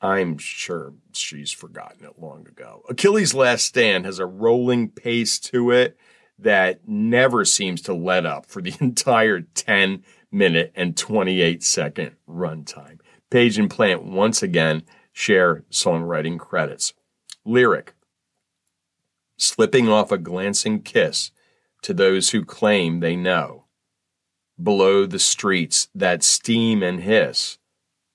I'm 0.00 0.38
sure 0.38 0.94
she's 1.12 1.50
forgotten 1.50 2.04
it 2.04 2.18
long 2.18 2.46
ago. 2.46 2.82
Achilles' 2.88 3.34
Last 3.34 3.64
Stand 3.64 4.04
has 4.04 4.18
a 4.18 4.26
rolling 4.26 4.88
pace 4.88 5.38
to 5.40 5.70
it 5.70 5.98
that 6.38 6.86
never 6.86 7.44
seems 7.44 7.82
to 7.82 7.94
let 7.94 8.26
up 8.26 8.46
for 8.46 8.62
the 8.62 8.74
entire 8.80 9.40
10 9.40 10.04
minute 10.30 10.72
and 10.74 10.96
28 10.96 11.62
second 11.62 12.16
runtime. 12.28 13.00
Page 13.30 13.58
and 13.58 13.70
Plant 13.70 14.04
once 14.04 14.42
again 14.42 14.82
share 15.12 15.64
songwriting 15.70 16.38
credits. 16.38 16.94
Lyric 17.44 17.94
Slipping 19.36 19.88
off 19.88 20.10
a 20.10 20.18
glancing 20.18 20.82
kiss 20.82 21.30
to 21.82 21.94
those 21.94 22.30
who 22.30 22.44
claim 22.44 23.00
they 23.00 23.14
know 23.14 23.64
below 24.60 25.06
the 25.06 25.18
streets 25.18 25.88
that 25.94 26.22
steam 26.22 26.82
and 26.82 27.00
hiss. 27.00 27.58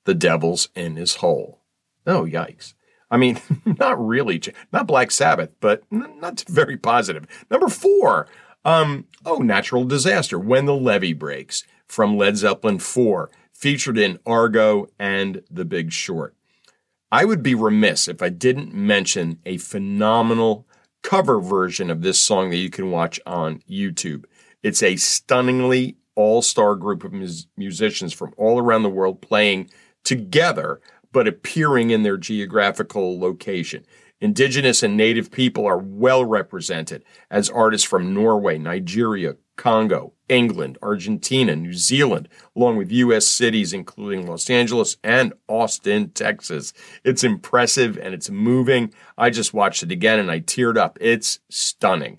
The 0.06 0.14
devil's 0.14 0.68
in 0.76 0.98
his 0.98 1.16
hole. 1.16 1.62
Oh, 2.06 2.24
yikes. 2.26 2.74
I 3.14 3.18
mean, 3.18 3.40
not 3.80 4.06
really, 4.06 4.42
not 4.74 4.88
Black 4.88 5.12
Sabbath, 5.12 5.52
but 5.60 5.84
not 5.92 6.44
very 6.48 6.78
positive. 6.78 7.28
Number 7.50 7.70
four, 7.70 8.28
Um, 8.66 9.06
oh, 9.26 9.38
natural 9.38 9.84
disaster, 9.86 10.40
When 10.40 10.66
the 10.66 10.76
Levee 10.76 11.14
Breaks 11.14 11.64
from 11.86 12.18
Led 12.18 12.38
Zeppelin 12.38 12.80
4, 12.80 13.30
featured 13.54 13.98
in 13.98 14.20
Argo 14.26 14.88
and 14.98 15.44
The 15.52 15.66
Big 15.66 15.92
Short. 15.92 16.34
I 17.12 17.26
would 17.26 17.44
be 17.44 17.54
remiss 17.54 18.08
if 18.08 18.22
I 18.22 18.30
didn't 18.30 18.74
mention 18.74 19.40
a 19.46 19.58
phenomenal 19.58 20.66
cover 21.04 21.40
version 21.40 21.92
of 21.92 22.02
this 22.02 22.20
song 22.20 22.50
that 22.50 22.58
you 22.58 22.70
can 22.70 22.90
watch 22.90 23.20
on 23.26 23.62
YouTube. 23.70 24.26
It's 24.64 24.82
a 24.82 24.96
stunningly 24.96 25.98
all 26.16 26.42
star 26.42 26.76
group 26.76 27.04
of 27.04 27.14
mus- 27.14 27.48
musicians 27.58 28.14
from 28.14 28.34
all 28.38 28.60
around 28.60 28.84
the 28.84 28.90
world 28.90 29.22
playing 29.22 29.70
together, 30.04 30.82
but 31.14 31.28
appearing 31.28 31.92
in 31.92 32.04
their 32.04 32.18
geographical 32.18 33.18
location. 33.18 33.86
Indigenous 34.20 34.84
and 34.84 34.98
native 34.98 35.32
people 35.32 35.66
are 35.66 35.78
well 35.78 36.26
represented 36.26 37.04
as 37.30 37.50
artists 37.50 37.88
from 37.88 38.14
Norway, 38.14 38.58
Nigeria, 38.58 39.36
Congo, 39.56 40.14
England, 40.30 40.78
Argentina, 40.82 41.56
New 41.56 41.74
Zealand, 41.74 42.28
along 42.56 42.78
with 42.78 42.92
U.S. 42.92 43.28
cities 43.28 43.74
including 43.74 44.26
Los 44.26 44.50
Angeles 44.50 44.98
and 45.04 45.34
Austin, 45.48 46.10
Texas. 46.12 46.74
It's 47.04 47.24
impressive 47.24 47.98
and 47.98 48.14
it's 48.14 48.30
moving. 48.30 48.94
I 49.18 49.30
just 49.30 49.54
watched 49.54 49.84
it 49.84 49.92
again 49.92 50.20
and 50.20 50.32
I 50.32 50.40
teared 50.40 50.78
up. 50.78 50.98
It's 51.02 51.40
stunning. 51.50 52.18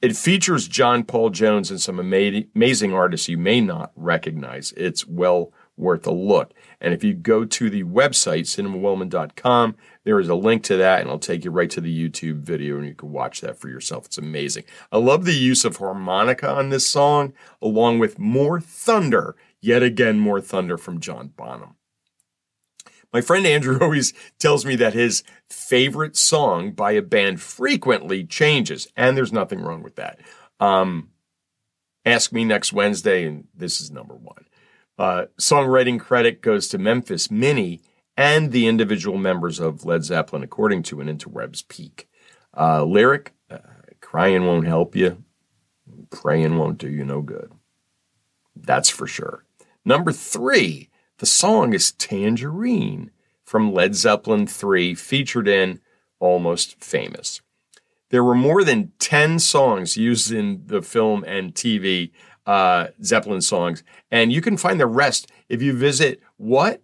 It 0.00 0.16
features 0.16 0.66
John 0.66 1.04
Paul 1.04 1.30
Jones 1.30 1.70
and 1.70 1.80
some 1.80 2.00
amazing 2.00 2.94
artists 2.94 3.28
you 3.28 3.38
may 3.38 3.60
not 3.60 3.92
recognize. 3.94 4.72
It's 4.76 5.06
well 5.06 5.52
worth 5.76 6.06
a 6.06 6.12
look. 6.12 6.52
And 6.80 6.92
if 6.94 7.02
you 7.02 7.14
go 7.14 7.44
to 7.44 7.70
the 7.70 7.84
website, 7.84 8.42
cinemawellman.com, 8.42 9.76
there 10.04 10.20
is 10.20 10.28
a 10.28 10.34
link 10.34 10.62
to 10.64 10.76
that, 10.76 11.00
and 11.00 11.10
I'll 11.10 11.18
take 11.18 11.44
you 11.44 11.50
right 11.50 11.70
to 11.70 11.80
the 11.80 12.08
YouTube 12.08 12.40
video, 12.40 12.76
and 12.76 12.86
you 12.86 12.94
can 12.94 13.12
watch 13.12 13.40
that 13.40 13.58
for 13.58 13.68
yourself. 13.68 14.06
It's 14.06 14.18
amazing. 14.18 14.64
I 14.90 14.98
love 14.98 15.24
the 15.24 15.34
use 15.34 15.64
of 15.64 15.76
harmonica 15.76 16.50
on 16.50 16.70
this 16.70 16.88
song, 16.88 17.32
along 17.60 17.98
with 17.98 18.18
more 18.18 18.60
thunder, 18.60 19.36
yet 19.60 19.82
again, 19.82 20.18
more 20.18 20.40
thunder 20.40 20.76
from 20.76 21.00
John 21.00 21.28
Bonham. 21.28 21.76
My 23.12 23.20
friend 23.20 23.46
Andrew 23.46 23.78
always 23.82 24.12
tells 24.38 24.64
me 24.64 24.76
that 24.76 24.94
his 24.94 25.22
favorite 25.48 26.16
song 26.16 26.72
by 26.72 26.92
a 26.92 27.02
band 27.02 27.40
frequently 27.40 28.24
changes, 28.24 28.88
and 28.96 29.16
there's 29.16 29.32
nothing 29.32 29.60
wrong 29.60 29.82
with 29.82 29.96
that. 29.96 30.18
Um, 30.60 31.10
ask 32.04 32.32
me 32.32 32.44
next 32.44 32.72
Wednesday, 32.72 33.26
and 33.26 33.46
this 33.54 33.80
is 33.80 33.90
number 33.90 34.14
one. 34.14 34.46
Uh, 34.98 35.26
songwriting 35.38 35.98
credit 35.98 36.42
goes 36.42 36.68
to 36.68 36.78
Memphis 36.78 37.30
Minnie 37.30 37.80
and 38.16 38.52
the 38.52 38.66
individual 38.66 39.18
members 39.18 39.58
of 39.58 39.84
Led 39.84 40.04
Zeppelin, 40.04 40.42
according 40.42 40.82
to 40.84 41.00
an 41.00 41.08
interwebs 41.08 41.66
peek. 41.66 42.08
Uh, 42.56 42.84
lyric 42.84 43.32
uh, 43.50 43.58
crying 44.00 44.44
won't 44.44 44.66
help 44.66 44.94
you, 44.94 45.24
praying 46.10 46.58
won't 46.58 46.78
do 46.78 46.88
you 46.88 47.04
no 47.04 47.22
good. 47.22 47.52
That's 48.54 48.90
for 48.90 49.06
sure. 49.06 49.44
Number 49.84 50.12
three, 50.12 50.90
the 51.18 51.26
song 51.26 51.72
is 51.72 51.92
Tangerine 51.92 53.10
from 53.44 53.72
Led 53.72 53.94
Zeppelin 53.94 54.46
3, 54.46 54.94
featured 54.94 55.48
in 55.48 55.80
Almost 56.20 56.82
Famous. 56.82 57.40
There 58.10 58.22
were 58.22 58.34
more 58.34 58.62
than 58.62 58.92
10 58.98 59.38
songs 59.38 59.96
used 59.96 60.30
in 60.30 60.62
the 60.66 60.82
film 60.82 61.24
and 61.26 61.54
TV 61.54 62.12
uh, 62.46 62.88
Zeppelin 63.02 63.40
songs. 63.40 63.82
And 64.10 64.32
you 64.32 64.40
can 64.40 64.56
find 64.56 64.80
the 64.80 64.86
rest 64.86 65.30
if 65.48 65.62
you 65.62 65.72
visit 65.72 66.20
what 66.36 66.82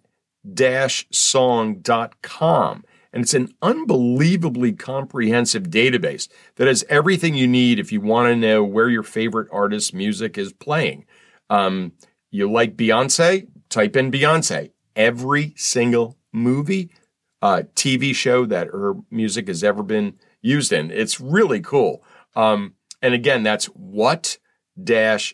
song.com. 1.11 2.85
And 3.13 3.23
it's 3.23 3.35
an 3.35 3.49
unbelievably 3.63 4.73
comprehensive 4.75 5.65
database 5.65 6.29
that 6.57 6.69
has 6.69 6.85
everything 6.89 7.35
you 7.35 7.49
need 7.49 7.79
if 7.79 7.91
you 7.91 8.01
want 8.01 8.29
to 8.29 8.37
know 8.37 8.63
where 8.63 8.89
your 8.89 9.03
favorite 9.03 9.49
artist's 9.51 9.95
music 9.95 10.37
is 10.37 10.53
playing. 10.53 11.07
Um, 11.49 11.93
you 12.31 12.51
like 12.51 12.77
Beyonce? 12.77 13.49
Type 13.71 13.97
in 13.97 14.11
Beyonce. 14.11 14.73
Every 14.95 15.55
single 15.57 16.19
movie, 16.33 16.91
uh, 17.41 17.63
TV 17.75 18.15
show 18.15 18.45
that 18.47 18.69
her 18.69 18.95
music 19.11 19.49
has 19.49 19.65
ever 19.65 19.83
been 19.83 20.15
used 20.43 20.73
in. 20.73 20.91
It's 20.91 21.21
really 21.21 21.61
cool. 21.61 22.03
Um, 22.37 22.75
and 23.01 23.15
again, 23.15 23.43
that's 23.43 23.67
what 23.67 24.39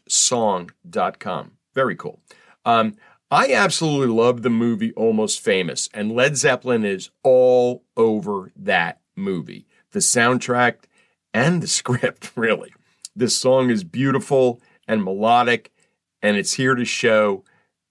song.com. 0.08 1.52
Very 1.74 1.96
cool. 1.96 2.20
Um, 2.64 2.96
I 3.30 3.52
absolutely 3.52 4.14
love 4.14 4.42
the 4.42 4.50
movie 4.50 4.92
Almost 4.92 5.40
Famous, 5.40 5.88
and 5.92 6.12
Led 6.12 6.36
Zeppelin 6.36 6.84
is 6.84 7.10
all 7.22 7.82
over 7.96 8.52
that 8.56 9.00
movie. 9.16 9.66
The 9.92 9.98
soundtrack 10.00 10.84
and 11.32 11.62
the 11.62 11.66
script, 11.80 12.30
really. 12.36 12.72
This 13.16 13.36
song 13.36 13.70
is 13.70 13.84
beautiful 13.84 14.60
and 14.86 15.02
melodic, 15.02 15.72
and 16.22 16.36
it's 16.36 16.54
here 16.54 16.74
to 16.74 16.84
show 16.84 17.44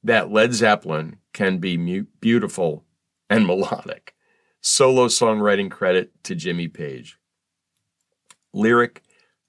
that 0.04 0.32
Led 0.32 0.54
Zeppelin 0.54 1.18
can 1.34 1.58
be 1.58 1.78
mu- 1.78 2.06
beautiful 2.20 2.84
and 3.30 3.46
melodic. 3.48 4.14
Solo 4.62 5.08
songwriting 5.08 5.70
credit 5.70 6.12
to 6.24 6.36
Jimmy 6.36 6.68
Page. 6.68 7.18
Lyric 8.54 9.02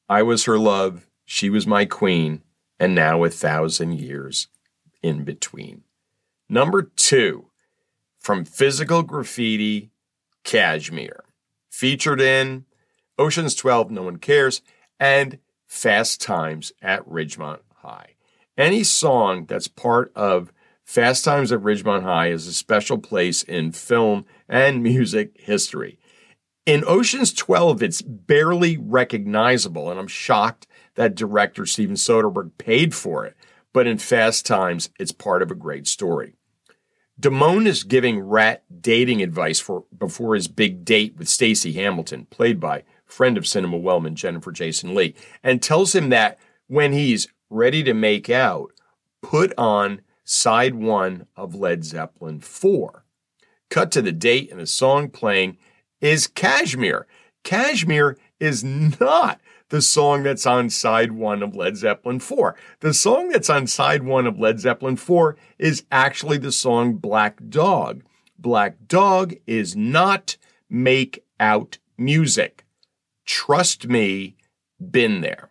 I 0.08 0.22
was 0.22 0.44
her 0.44 0.58
love, 0.58 1.06
she 1.24 1.50
was 1.50 1.66
my 1.66 1.84
queen, 1.84 2.42
and 2.78 2.94
now 2.94 3.24
a 3.24 3.30
thousand 3.30 3.98
years 3.98 4.48
in 5.02 5.24
between. 5.24 5.82
Number 6.48 6.82
two, 6.82 7.46
from 8.18 8.44
Physical 8.44 9.02
Graffiti, 9.02 9.90
Kashmir, 10.44 11.24
featured 11.70 12.20
in 12.20 12.64
Ocean's 13.18 13.54
12, 13.54 13.90
No 13.90 14.02
One 14.02 14.16
Cares, 14.18 14.62
and 14.98 15.38
Fast 15.66 16.20
Times 16.20 16.72
at 16.82 17.06
Ridgemont 17.08 17.60
High. 17.76 18.14
Any 18.56 18.84
song 18.84 19.46
that's 19.46 19.68
part 19.68 20.12
of 20.14 20.52
Fast 20.84 21.24
Times 21.24 21.50
at 21.50 21.60
Ridgemont 21.60 22.02
High 22.02 22.28
is 22.28 22.46
a 22.46 22.52
special 22.52 22.98
place 22.98 23.42
in 23.42 23.72
film 23.72 24.26
and 24.48 24.82
music 24.82 25.32
history. 25.40 25.98
In 26.66 26.84
Ocean's 26.86 27.32
12, 27.32 27.82
it's 27.82 28.02
barely 28.02 28.76
recognizable, 28.78 29.90
and 29.90 29.98
I'm 29.98 30.06
shocked 30.06 30.66
that 30.94 31.14
director 31.14 31.66
Steven 31.66 31.96
Soderbergh 31.96 32.52
paid 32.58 32.94
for 32.94 33.24
it. 33.24 33.36
But 33.72 33.86
in 33.86 33.98
Fast 33.98 34.46
Times, 34.46 34.90
it's 34.98 35.12
part 35.12 35.42
of 35.42 35.50
a 35.50 35.56
great 35.56 35.86
story. 35.86 36.34
Damone 37.20 37.66
is 37.66 37.84
giving 37.84 38.20
Rat 38.20 38.64
dating 38.80 39.22
advice 39.22 39.60
for 39.60 39.84
before 39.96 40.34
his 40.34 40.48
big 40.48 40.84
date 40.84 41.16
with 41.16 41.28
Stacy 41.28 41.72
Hamilton, 41.72 42.26
played 42.26 42.58
by 42.58 42.84
friend 43.06 43.36
of 43.36 43.46
Cinema 43.46 43.76
Wellman, 43.76 44.16
Jennifer 44.16 44.50
Jason 44.50 44.94
Leigh, 44.94 45.14
and 45.42 45.62
tells 45.62 45.94
him 45.94 46.08
that 46.10 46.38
when 46.66 46.92
he's 46.92 47.28
ready 47.50 47.82
to 47.84 47.94
make 47.94 48.28
out, 48.28 48.72
put 49.22 49.52
on 49.56 50.00
side 50.24 50.74
one 50.74 51.26
of 51.36 51.54
Led 51.54 51.84
Zeppelin 51.84 52.40
4. 52.40 53.04
Cut 53.70 53.92
to 53.92 54.02
the 54.02 54.12
date 54.12 54.50
and 54.50 54.60
the 54.60 54.66
song 54.66 55.08
playing 55.08 55.58
is 56.00 56.26
Kashmir. 56.26 57.06
Kashmir 57.44 58.16
is 58.40 58.64
not 58.64 59.40
the 59.70 59.82
song 59.82 60.22
that's 60.22 60.46
on 60.46 60.70
side 60.70 61.12
one 61.12 61.42
of 61.42 61.56
Led 61.56 61.76
Zeppelin 61.76 62.20
4. 62.20 62.54
The 62.80 62.94
song 62.94 63.30
that's 63.30 63.50
on 63.50 63.66
side 63.66 64.02
one 64.02 64.26
of 64.26 64.38
Led 64.38 64.60
Zeppelin 64.60 64.96
4 64.96 65.36
is 65.58 65.84
actually 65.90 66.38
the 66.38 66.52
song 66.52 66.94
Black 66.94 67.40
Dog. 67.48 68.04
Black 68.38 68.76
Dog 68.86 69.34
is 69.46 69.74
not 69.74 70.36
make 70.68 71.24
out 71.40 71.78
music. 71.96 72.64
Trust 73.24 73.88
me, 73.88 74.36
been 74.78 75.20
there. 75.22 75.50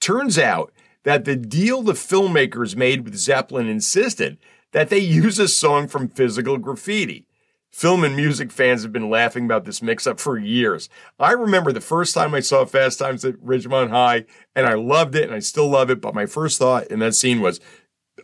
Turns 0.00 0.38
out 0.38 0.72
that 1.02 1.24
the 1.24 1.36
deal 1.36 1.82
the 1.82 1.92
filmmakers 1.92 2.76
made 2.76 3.04
with 3.04 3.16
Zeppelin 3.16 3.68
insisted 3.68 4.38
that 4.72 4.88
they 4.88 4.98
use 4.98 5.38
a 5.38 5.48
song 5.48 5.88
from 5.88 6.08
Physical 6.08 6.58
Graffiti. 6.58 7.27
Film 7.72 8.02
and 8.02 8.16
music 8.16 8.50
fans 8.50 8.82
have 8.82 8.92
been 8.92 9.10
laughing 9.10 9.44
about 9.44 9.64
this 9.64 9.82
mix 9.82 10.06
up 10.06 10.18
for 10.18 10.38
years. 10.38 10.88
I 11.18 11.32
remember 11.32 11.72
the 11.72 11.80
first 11.80 12.14
time 12.14 12.34
I 12.34 12.40
saw 12.40 12.64
Fast 12.64 12.98
Times 12.98 13.24
at 13.24 13.36
Ridgemont 13.36 13.90
High, 13.90 14.24
and 14.56 14.66
I 14.66 14.74
loved 14.74 15.14
it, 15.14 15.24
and 15.24 15.34
I 15.34 15.38
still 15.38 15.68
love 15.68 15.90
it. 15.90 16.00
But 16.00 16.14
my 16.14 16.26
first 16.26 16.58
thought 16.58 16.86
in 16.88 16.98
that 17.00 17.14
scene 17.14 17.40
was, 17.40 17.60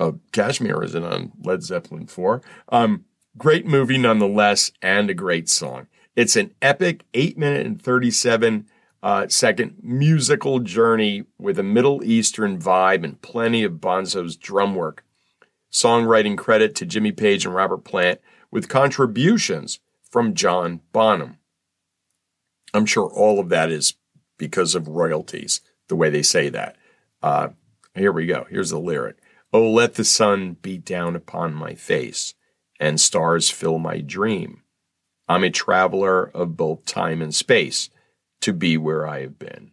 oh, 0.00 0.18
Kashmir 0.32 0.82
isn't 0.82 1.04
on 1.04 1.32
Led 1.42 1.62
Zeppelin 1.62 2.06
4. 2.06 2.42
Um, 2.70 3.04
great 3.36 3.66
movie 3.66 3.98
nonetheless, 3.98 4.72
and 4.82 5.10
a 5.10 5.14
great 5.14 5.48
song. 5.48 5.86
It's 6.16 6.36
an 6.36 6.54
epic 6.62 7.04
8 7.12 7.36
minute 7.38 7.66
and 7.66 7.80
37 7.80 8.66
uh, 9.04 9.28
second 9.28 9.76
musical 9.82 10.60
journey 10.60 11.24
with 11.38 11.58
a 11.58 11.62
Middle 11.62 12.02
Eastern 12.02 12.58
vibe 12.58 13.04
and 13.04 13.20
plenty 13.20 13.62
of 13.62 13.74
Bonzo's 13.74 14.34
drum 14.34 14.74
work. 14.74 15.03
Songwriting 15.74 16.38
credit 16.38 16.76
to 16.76 16.86
Jimmy 16.86 17.10
Page 17.10 17.44
and 17.44 17.54
Robert 17.54 17.84
Plant 17.84 18.20
with 18.52 18.68
contributions 18.68 19.80
from 20.08 20.34
John 20.34 20.80
Bonham. 20.92 21.38
I'm 22.72 22.86
sure 22.86 23.10
all 23.10 23.40
of 23.40 23.48
that 23.48 23.70
is 23.70 23.94
because 24.38 24.76
of 24.76 24.86
royalties, 24.86 25.60
the 25.88 25.96
way 25.96 26.10
they 26.10 26.22
say 26.22 26.48
that. 26.48 26.76
Uh, 27.20 27.48
here 27.96 28.12
we 28.12 28.24
go. 28.24 28.46
Here's 28.48 28.70
the 28.70 28.78
lyric 28.78 29.16
Oh, 29.52 29.68
let 29.68 29.94
the 29.94 30.04
sun 30.04 30.56
beat 30.62 30.84
down 30.84 31.16
upon 31.16 31.54
my 31.54 31.74
face, 31.74 32.34
and 32.78 33.00
stars 33.00 33.50
fill 33.50 33.80
my 33.80 34.00
dream. 34.00 34.62
I'm 35.28 35.42
a 35.42 35.50
traveler 35.50 36.24
of 36.24 36.56
both 36.56 36.84
time 36.84 37.20
and 37.20 37.34
space 37.34 37.90
to 38.42 38.52
be 38.52 38.76
where 38.76 39.08
I 39.08 39.22
have 39.22 39.40
been. 39.40 39.72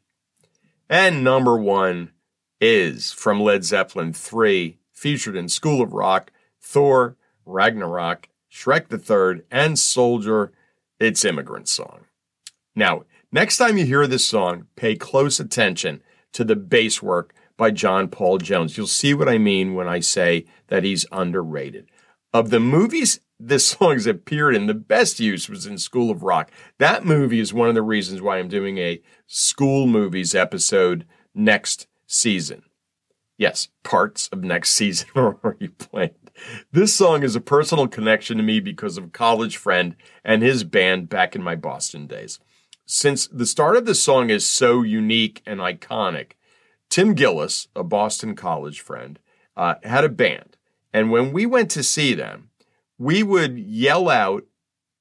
And 0.90 1.24
number 1.24 1.58
one 1.58 2.12
is 2.60 3.12
from 3.12 3.40
Led 3.40 3.64
Zeppelin 3.64 4.14
3, 4.14 4.80
featured 5.02 5.36
in 5.36 5.50
School 5.50 5.82
of 5.82 5.94
Rock, 5.94 6.32
Thor, 6.62 7.18
Ragnarok, 7.44 8.30
Shrek 8.52 8.90
the 8.90 9.00
Third, 9.00 9.44
and 9.50 9.80
Soldier. 9.80 10.54
It's 11.00 11.26
Immigrant 11.26 11.68
Song. 11.68 12.06
Now, 12.76 13.06
next 13.32 13.58
time 13.58 13.80
you 13.80 13.86
hear 13.86 14.06
this 14.06 14.28
song, 14.28 14.68
pay 14.76 14.96
close 14.96 15.40
attention 15.40 16.04
to 16.34 16.44
the 16.44 16.56
bass 16.56 17.02
work 17.02 17.34
by 17.58 17.72
John 17.72 18.10
Paul 18.10 18.38
Jones. 18.38 18.78
You'll 18.78 18.86
see 18.86 19.16
what 19.16 19.28
I 19.28 19.40
mean 19.40 19.74
when 19.74 19.88
I 19.88 20.02
say 20.02 20.46
that 20.68 20.84
he's 20.84 21.08
underrated. 21.12 21.90
Of 22.32 22.52
the 22.52 22.60
movies 22.60 23.22
this 23.40 23.66
song's 23.80 24.06
appeared 24.06 24.56
in, 24.56 24.68
the 24.68 24.76
best 24.76 25.20
use 25.20 25.50
was 25.50 25.66
in 25.66 25.80
School 25.80 26.12
of 26.12 26.22
Rock. 26.22 26.52
That 26.78 27.06
movie 27.06 27.40
is 27.40 27.52
one 27.52 27.70
of 27.70 27.76
the 27.76 27.82
reasons 27.82 28.22
why 28.22 28.38
I'm 28.38 28.50
doing 28.50 28.78
a 28.78 29.02
school 29.26 29.88
movies 29.88 30.36
episode 30.36 31.08
next 31.34 31.88
season. 32.06 32.62
Yes, 33.42 33.70
parts 33.82 34.28
of 34.28 34.44
next 34.44 34.74
season 34.74 35.08
are 35.16 35.36
already 35.44 35.70
planned. 35.70 36.12
This 36.72 36.94
song 36.94 37.24
is 37.24 37.36
a 37.36 37.42
personal 37.42 37.88
connection 37.88 38.38
to 38.38 38.44
me 38.44 38.60
because 38.60 39.00
of 39.00 39.06
a 39.06 39.10
college 39.10 39.58
friend 39.58 39.96
and 40.24 40.44
his 40.44 40.64
band 40.64 41.10
back 41.10 41.36
in 41.36 41.42
my 41.42 41.56
Boston 41.56 42.06
days. 42.06 42.40
Since 42.86 43.26
the 43.26 43.48
start 43.48 43.78
of 43.78 43.88
the 43.88 43.96
song 43.96 44.30
is 44.30 44.48
so 44.48 44.84
unique 44.84 45.42
and 45.44 45.60
iconic, 45.60 46.34
Tim 46.92 47.16
Gillis, 47.16 47.68
a 47.76 47.84
Boston 47.84 48.36
college 48.36 48.80
friend, 48.80 49.18
uh, 49.58 49.74
had 49.82 50.04
a 50.04 50.10
band. 50.10 50.56
And 50.94 51.10
when 51.10 51.34
we 51.34 51.48
went 51.48 51.72
to 51.72 51.82
see 51.82 52.14
them, 52.14 52.52
we 53.00 53.24
would 53.24 53.58
yell 53.58 54.08
out, 54.08 54.44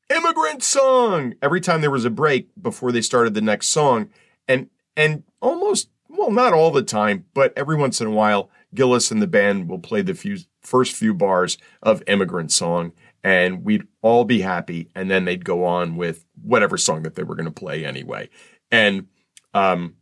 immigrant 0.09 0.63
song, 0.63 1.35
every 1.43 1.61
time 1.61 1.83
there 1.83 1.91
was 1.91 2.07
a 2.07 2.11
break 2.11 2.49
before 2.59 2.91
they 2.91 3.03
started 3.03 3.35
the 3.35 3.43
next 3.43 3.67
song. 3.67 4.09
And, 4.49 4.71
and 4.97 5.25
almost, 5.43 5.91
well, 6.21 6.31
not 6.31 6.53
all 6.53 6.71
the 6.71 6.83
time, 6.83 7.25
but 7.33 7.53
every 7.57 7.77
once 7.77 8.01
in 8.01 8.07
a 8.07 8.11
while, 8.11 8.51
Gillis 8.75 9.11
and 9.11 9.23
the 9.23 9.27
band 9.27 9.71
will 9.71 9.79
play 9.79 10.03
the 10.03 10.15
few, 10.15 10.37
first 10.61 10.95
few 10.95 11.15
bars 11.15 11.57
of 11.83 12.03
immigrant 12.07 12.53
song 12.53 12.93
and 13.25 13.65
we'd 13.65 13.87
all 14.03 14.25
be 14.25 14.43
happy. 14.43 14.91
And 14.95 15.11
then 15.11 15.25
they'd 15.25 15.45
go 15.45 15.65
on 15.65 15.97
with 15.97 16.27
whatever 16.43 16.77
song 16.77 17.03
that 17.05 17.15
they 17.15 17.23
were 17.23 17.35
going 17.35 17.47
to 17.47 17.51
play 17.51 17.85
anyway. 17.87 18.29
And 18.71 19.07
um, 19.55 19.95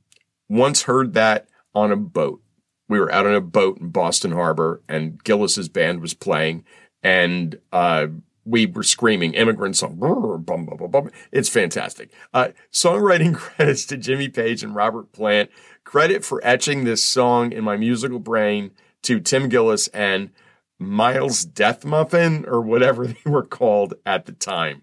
once 0.49 0.83
heard 0.83 1.15
that 1.15 1.49
on 1.73 1.93
a 1.93 1.97
boat. 1.97 2.43
We 2.89 2.99
were 2.99 3.13
out 3.13 3.27
on 3.27 3.35
a 3.35 3.41
boat 3.41 3.79
in 3.79 3.91
Boston 3.91 4.33
Harbor, 4.33 4.83
and 4.89 5.23
Gillis's 5.23 5.69
band 5.69 6.01
was 6.01 6.15
playing, 6.15 6.65
and 7.03 7.59
uh, 7.71 8.07
we 8.49 8.65
were 8.67 8.83
screaming 8.83 9.35
immigrant 9.35 9.77
song. 9.77 11.11
It's 11.31 11.49
fantastic. 11.49 12.11
Uh, 12.33 12.49
songwriting 12.73 13.35
credits 13.37 13.85
to 13.87 13.97
Jimmy 13.97 14.29
Page 14.29 14.63
and 14.63 14.75
Robert 14.75 15.13
Plant. 15.13 15.51
Credit 15.85 16.25
for 16.25 16.41
etching 16.43 16.85
this 16.85 17.05
song 17.05 17.53
in 17.53 17.63
my 17.63 17.77
musical 17.77 18.19
brain 18.19 18.71
to 19.03 19.21
Tim 19.21 19.49
Gillis 19.49 19.89
and 19.89 20.31
Miles 20.79 21.45
Death 21.45 21.85
Muffin 21.85 22.45
or 22.47 22.63
whatever 22.63 23.07
they 23.07 23.31
were 23.31 23.45
called 23.45 23.95
at 24.07 24.27
the 24.27 24.33
time. 24.33 24.83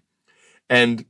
And 0.70 1.04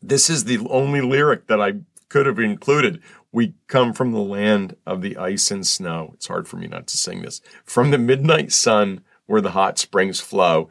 this 0.00 0.30
is 0.30 0.44
the 0.44 0.58
only 0.70 1.00
lyric 1.00 1.46
that 1.48 1.60
I 1.60 1.80
could 2.08 2.26
have 2.26 2.38
included. 2.38 3.02
We 3.32 3.54
come 3.66 3.92
from 3.92 4.12
the 4.12 4.20
land 4.20 4.76
of 4.86 5.02
the 5.02 5.18
ice 5.18 5.50
and 5.50 5.66
snow. 5.66 6.12
It's 6.14 6.28
hard 6.28 6.48
for 6.48 6.56
me 6.56 6.68
not 6.68 6.86
to 6.86 6.96
sing 6.96 7.20
this. 7.20 7.42
From 7.64 7.90
the 7.90 7.98
midnight 7.98 8.52
sun 8.52 9.02
where 9.26 9.42
the 9.42 9.50
hot 9.50 9.78
springs 9.78 10.20
flow, 10.20 10.70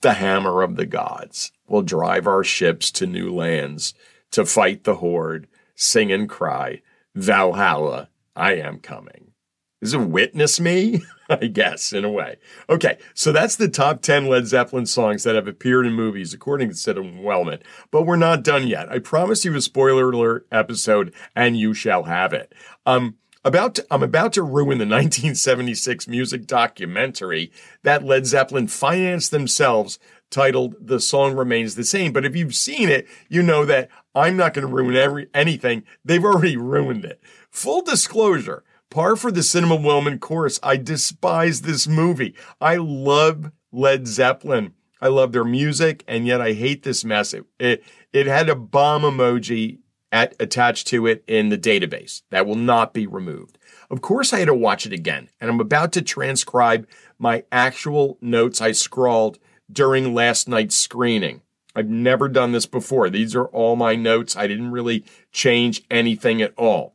the 0.00 0.14
hammer 0.14 0.62
of 0.62 0.76
the 0.76 0.86
gods 0.86 1.52
will 1.66 1.82
drive 1.82 2.26
our 2.26 2.44
ships 2.44 2.90
to 2.92 3.06
new 3.06 3.32
lands 3.32 3.94
to 4.30 4.44
fight 4.44 4.84
the 4.84 4.96
horde, 4.96 5.48
sing 5.74 6.12
and 6.12 6.28
cry, 6.28 6.82
Valhalla, 7.14 8.08
I 8.36 8.54
am 8.54 8.78
coming. 8.78 9.32
Is 9.80 9.94
it 9.94 9.98
witness 9.98 10.58
me? 10.58 11.02
I 11.30 11.46
guess, 11.46 11.92
in 11.92 12.04
a 12.04 12.10
way. 12.10 12.36
Okay, 12.70 12.98
so 13.14 13.32
that's 13.32 13.56
the 13.56 13.68
top 13.68 14.00
10 14.00 14.26
Led 14.26 14.46
Zeppelin 14.46 14.86
songs 14.86 15.24
that 15.24 15.34
have 15.34 15.46
appeared 15.46 15.86
in 15.86 15.92
movies, 15.92 16.32
according 16.32 16.70
to 16.70 16.74
Cinema 16.74 17.20
Wellman. 17.20 17.60
But 17.90 18.02
we're 18.02 18.16
not 18.16 18.42
done 18.42 18.66
yet. 18.66 18.90
I 18.90 18.98
promise 18.98 19.44
you 19.44 19.54
a 19.54 19.60
spoiler 19.60 20.10
alert 20.10 20.46
episode, 20.50 21.12
and 21.36 21.56
you 21.56 21.74
shall 21.74 22.04
have 22.04 22.32
it. 22.32 22.54
Um, 22.86 23.16
about 23.44 23.74
to, 23.76 23.86
I'm 23.90 24.02
about 24.02 24.32
to 24.34 24.42
ruin 24.42 24.78
the 24.78 24.84
1976 24.84 26.08
music 26.08 26.46
documentary 26.46 27.52
that 27.82 28.04
Led 28.04 28.26
Zeppelin 28.26 28.68
financed 28.68 29.30
themselves 29.30 29.98
titled 30.30 30.74
The 30.80 31.00
Song 31.00 31.34
Remains 31.36 31.74
the 31.74 31.84
Same. 31.84 32.12
But 32.12 32.24
if 32.24 32.36
you've 32.36 32.54
seen 32.54 32.88
it, 32.88 33.06
you 33.28 33.42
know 33.42 33.64
that 33.64 33.88
I'm 34.14 34.36
not 34.36 34.54
going 34.54 34.66
to 34.66 34.72
ruin 34.72 34.96
every 34.96 35.28
anything. 35.32 35.84
They've 36.04 36.24
already 36.24 36.56
ruined 36.56 37.04
it. 37.04 37.20
Full 37.50 37.82
disclosure, 37.82 38.64
Par 38.90 39.16
for 39.16 39.30
the 39.30 39.42
Cinema 39.42 39.76
Wellman 39.76 40.18
chorus. 40.18 40.58
I 40.62 40.76
despise 40.76 41.60
this 41.60 41.86
movie. 41.86 42.34
I 42.60 42.76
love 42.76 43.52
Led 43.70 44.06
Zeppelin. 44.06 44.74
I 45.00 45.08
love 45.08 45.32
their 45.32 45.44
music, 45.44 46.02
and 46.08 46.26
yet 46.26 46.40
I 46.40 46.54
hate 46.54 46.82
this 46.82 47.04
mess. 47.04 47.32
It, 47.34 47.44
it, 47.58 47.84
it 48.12 48.26
had 48.26 48.48
a 48.48 48.56
bomb 48.56 49.02
emoji 49.02 49.78
at, 50.12 50.34
attached 50.40 50.86
to 50.88 51.06
it 51.06 51.24
in 51.26 51.48
the 51.48 51.58
database. 51.58 52.22
That 52.30 52.46
will 52.46 52.56
not 52.56 52.92
be 52.92 53.06
removed. 53.06 53.58
Of 53.90 54.00
course, 54.00 54.32
I 54.32 54.40
had 54.40 54.46
to 54.46 54.54
watch 54.54 54.86
it 54.86 54.92
again, 54.92 55.30
and 55.40 55.50
I'm 55.50 55.60
about 55.60 55.92
to 55.92 56.02
transcribe 56.02 56.86
my 57.18 57.44
actual 57.50 58.18
notes 58.20 58.60
I 58.60 58.72
scrawled 58.72 59.38
during 59.70 60.14
last 60.14 60.48
night's 60.48 60.76
screening. 60.76 61.42
I've 61.74 61.88
never 61.88 62.28
done 62.28 62.52
this 62.52 62.66
before. 62.66 63.08
These 63.08 63.36
are 63.36 63.46
all 63.46 63.76
my 63.76 63.94
notes. 63.94 64.36
I 64.36 64.46
didn't 64.46 64.72
really 64.72 65.04
change 65.32 65.84
anything 65.90 66.42
at 66.42 66.54
all 66.56 66.94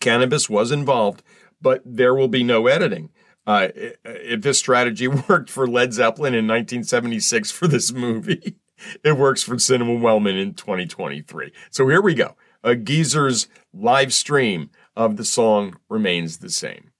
cannabis 0.00 0.48
was 0.48 0.70
involved, 0.70 1.22
but 1.60 1.82
there 1.84 2.14
will 2.14 2.28
be 2.28 2.42
no 2.42 2.66
editing. 2.66 3.10
Uh, 3.46 3.68
if 4.04 4.40
this 4.42 4.58
strategy 4.58 5.08
worked 5.28 5.50
for 5.50 5.66
Led 5.66 5.92
Zeppelin 5.92 6.34
in 6.34 6.46
1976 6.46 7.50
for 7.50 7.68
this 7.68 7.92
movie, 7.92 8.56
it 9.04 9.16
works 9.16 9.42
for 9.42 9.58
Cinema 9.58 9.94
Wellman 9.94 10.36
in 10.36 10.54
2023. 10.54 11.52
So 11.70 11.88
here 11.88 12.02
we 12.02 12.14
go. 12.14 12.36
A 12.62 12.74
geezer's 12.74 13.48
live 13.72 14.12
stream 14.12 14.70
of 14.96 15.16
the 15.16 15.24
song 15.24 15.76
remains 15.88 16.38
the 16.38 16.50
same. 16.50 16.90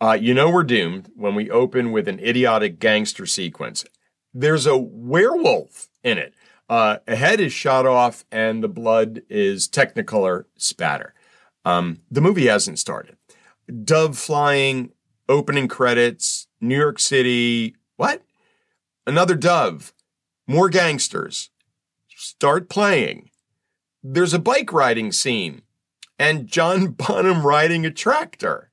Uh, 0.00 0.18
you 0.20 0.34
know 0.34 0.50
we're 0.50 0.64
doomed 0.64 1.10
when 1.14 1.34
we 1.34 1.50
open 1.50 1.92
with 1.92 2.06
an 2.08 2.18
idiotic 2.20 2.78
gangster 2.78 3.26
sequence. 3.26 3.84
There's 4.34 4.66
a 4.66 4.76
werewolf 4.76 5.88
in 6.04 6.18
it. 6.18 6.34
Uh, 6.68 6.98
a 7.06 7.16
head 7.16 7.40
is 7.40 7.52
shot 7.52 7.86
off 7.86 8.24
and 8.30 8.62
the 8.62 8.68
blood 8.68 9.22
is 9.30 9.68
Technicolor 9.68 10.44
spatter. 10.56 11.14
Um, 11.64 12.00
the 12.10 12.20
movie 12.20 12.46
hasn't 12.46 12.78
started. 12.78 13.16
Dove 13.84 14.18
flying, 14.18 14.90
opening 15.28 15.68
credits, 15.68 16.46
New 16.60 16.76
York 16.76 16.98
City. 16.98 17.76
What? 17.96 18.22
Another 19.06 19.34
dove. 19.34 19.92
More 20.46 20.68
gangsters. 20.68 21.50
Start 22.08 22.68
playing. 22.68 23.30
There's 24.02 24.34
a 24.34 24.38
bike 24.38 24.72
riding 24.72 25.12
scene 25.12 25.62
and 26.18 26.46
John 26.46 26.88
Bonham 26.98 27.46
riding 27.46 27.84
a 27.84 27.90
tractor. 27.90 28.70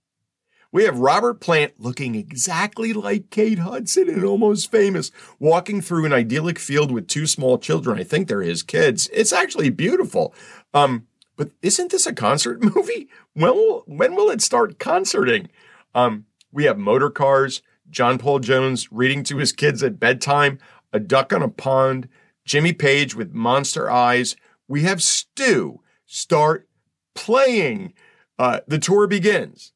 We 0.71 0.86
have 0.86 0.97
Robert 0.97 1.39
Plant 1.39 1.73
looking 1.77 2.15
exactly 2.15 2.93
like 2.93 3.29
Kate 3.29 3.59
Hudson 3.59 4.09
and 4.09 4.23
almost 4.23 4.71
famous, 4.71 5.12
walking 5.39 5.81
through 5.81 6.05
an 6.05 6.13
idyllic 6.13 6.57
field 6.57 6.91
with 6.91 7.07
two 7.07 7.27
small 7.27 7.59
children. 7.59 7.99
I 7.99 8.03
think 8.03 8.27
they're 8.27 8.41
his 8.41 8.63
kids. 8.63 9.07
It's 9.13 9.31
actually 9.31 9.69
beautiful. 9.69 10.33
Um, 10.73 11.05
but 11.36 11.51
isn't 11.62 11.91
this 11.91 12.07
a 12.07 12.13
concert 12.13 12.63
movie? 12.75 13.07
When 13.33 13.53
will, 13.53 13.83
when 13.86 14.15
will 14.15 14.31
it 14.31 14.41
start 14.41 14.79
concerting? 14.79 15.49
Um, 15.93 16.25
we 16.51 16.63
have 16.63 16.79
motor 16.79 17.12
cars, 17.12 17.62
John 17.91 18.17
Paul 18.17 18.39
Jones 18.39 18.91
reading 18.91 19.21
to 19.25 19.38
his 19.38 19.51
kids 19.51 19.83
at 19.83 19.99
bedtime, 19.99 20.57
a 20.93 20.99
duck 20.99 21.34
on 21.34 21.41
a 21.41 21.49
pond, 21.49 22.08
Jimmy 22.45 22.71
Page 22.71 23.15
with 23.15 23.34
monster 23.34 23.89
eyes. 23.89 24.36
We 24.67 24.84
have 24.84 25.03
Stu 25.03 25.82
start 26.06 26.69
playing. 27.15 27.93
Uh, 28.39 28.62
the 28.67 28.79
tour 28.79 29.08
begins. 29.08 29.73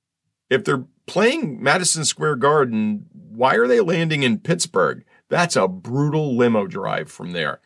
If 0.49 0.63
they're 0.63 0.86
playing 1.08 1.62
Madison 1.62 2.06
Square 2.06 2.38
Garden, 2.38 3.08
why 3.12 3.56
are 3.56 3.67
they 3.67 3.82
landing 3.82 4.23
in 4.23 4.39
Pittsburgh? 4.39 5.03
That's 5.30 5.56
a 5.56 5.67
brutal 5.67 6.38
limo 6.38 6.67
drive 6.67 7.12
from 7.12 7.32
there. 7.32 7.60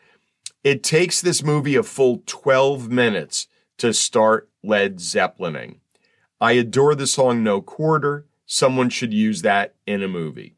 It 0.64 0.82
takes 0.82 1.20
this 1.20 1.42
movie 1.42 1.76
a 1.76 1.82
full 1.82 2.22
12 2.26 2.90
minutes 2.90 3.48
to 3.78 3.92
start 3.92 4.48
Led 4.62 4.96
Zeppelining. 4.96 5.76
I 6.40 6.52
adore 6.52 6.94
the 6.94 7.06
song 7.06 7.42
No 7.42 7.60
Quarter. 7.60 8.26
Someone 8.46 8.90
should 8.90 9.12
use 9.12 9.42
that 9.42 9.74
in 9.86 10.02
a 10.02 10.08
movie. 10.08 10.56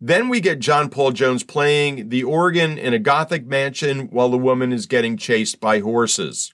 Then 0.00 0.28
we 0.28 0.40
get 0.40 0.58
John 0.58 0.90
Paul 0.90 1.12
Jones 1.12 1.42
playing 1.42 2.10
the 2.10 2.22
organ 2.22 2.76
in 2.76 2.92
a 2.92 2.98
Gothic 2.98 3.46
mansion 3.46 4.08
while 4.08 4.28
the 4.28 4.36
woman 4.36 4.72
is 4.72 4.86
getting 4.86 5.16
chased 5.16 5.58
by 5.58 5.80
horses. 5.80 6.52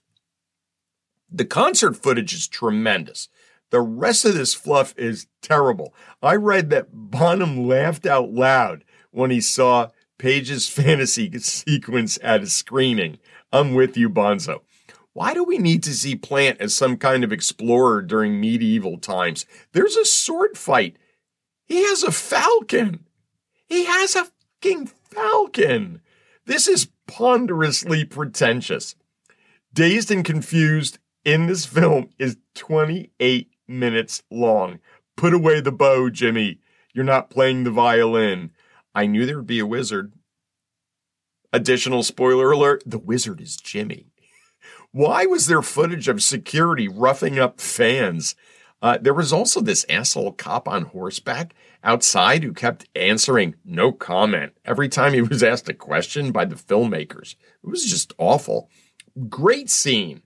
The 1.28 1.44
concert 1.44 1.96
footage 1.96 2.32
is 2.32 2.46
tremendous. 2.46 3.28
The 3.70 3.80
rest 3.80 4.24
of 4.24 4.34
this 4.34 4.54
fluff 4.54 4.94
is 4.96 5.26
terrible. 5.40 5.94
I 6.22 6.36
read 6.36 6.70
that 6.70 6.88
Bonham 6.92 7.66
laughed 7.66 8.06
out 8.06 8.30
loud 8.30 8.84
when 9.10 9.30
he 9.30 9.40
saw 9.40 9.88
Page's 10.18 10.68
fantasy 10.68 11.30
sequence 11.38 12.18
at 12.22 12.42
a 12.42 12.46
screening. 12.46 13.18
I'm 13.50 13.74
with 13.74 13.96
you, 13.96 14.08
Bonzo. 14.08 14.60
Why 15.14 15.34
do 15.34 15.42
we 15.42 15.58
need 15.58 15.82
to 15.82 15.94
see 15.94 16.14
Plant 16.14 16.60
as 16.60 16.74
some 16.74 16.96
kind 16.96 17.24
of 17.24 17.32
explorer 17.32 18.02
during 18.02 18.40
medieval 18.40 18.98
times? 18.98 19.46
There's 19.72 19.96
a 19.96 20.04
sword 20.04 20.56
fight. 20.56 20.96
He 21.66 21.84
has 21.84 22.02
a 22.02 22.12
falcon. 22.12 23.04
He 23.66 23.84
has 23.84 24.14
a 24.14 24.26
fucking 24.62 24.90
falcon. 25.10 26.00
This 26.46 26.68
is 26.68 26.88
ponderously 27.06 28.04
pretentious. 28.04 28.94
Dazed 29.72 30.10
and 30.10 30.24
Confused 30.24 30.98
in 31.24 31.46
this 31.46 31.64
film 31.64 32.10
is 32.18 32.36
28 32.54 33.50
minutes 33.68 34.22
long. 34.30 34.80
Put 35.16 35.34
away 35.34 35.60
the 35.60 35.72
bow, 35.72 36.10
Jimmy. 36.10 36.58
You're 36.92 37.04
not 37.04 37.30
playing 37.30 37.64
the 37.64 37.70
violin. 37.70 38.50
I 38.94 39.06
knew 39.06 39.24
there 39.24 39.36
would 39.36 39.46
be 39.46 39.60
a 39.60 39.66
wizard. 39.66 40.12
Additional 41.52 42.02
spoiler 42.02 42.50
alert 42.50 42.82
the 42.84 42.98
wizard 42.98 43.40
is 43.40 43.56
Jimmy. 43.56 44.06
Why 44.90 45.24
was 45.24 45.46
there 45.46 45.62
footage 45.62 46.08
of 46.08 46.22
security 46.22 46.88
roughing 46.88 47.38
up 47.38 47.60
fans? 47.60 48.34
Uh, 48.82 48.98
there 49.00 49.14
was 49.14 49.32
also 49.32 49.60
this 49.60 49.86
asshole 49.88 50.32
cop 50.32 50.68
on 50.68 50.86
horseback 50.86 51.54
outside 51.84 52.42
who 52.42 52.52
kept 52.52 52.88
answering 52.94 53.54
no 53.64 53.92
comment 53.92 54.52
every 54.64 54.88
time 54.88 55.12
he 55.12 55.22
was 55.22 55.42
asked 55.42 55.68
a 55.68 55.74
question 55.74 56.32
by 56.32 56.44
the 56.44 56.56
filmmakers. 56.56 57.36
It 57.62 57.70
was 57.70 57.84
just 57.84 58.12
awful. 58.18 58.70
Great 59.28 59.70
scene. 59.70 60.22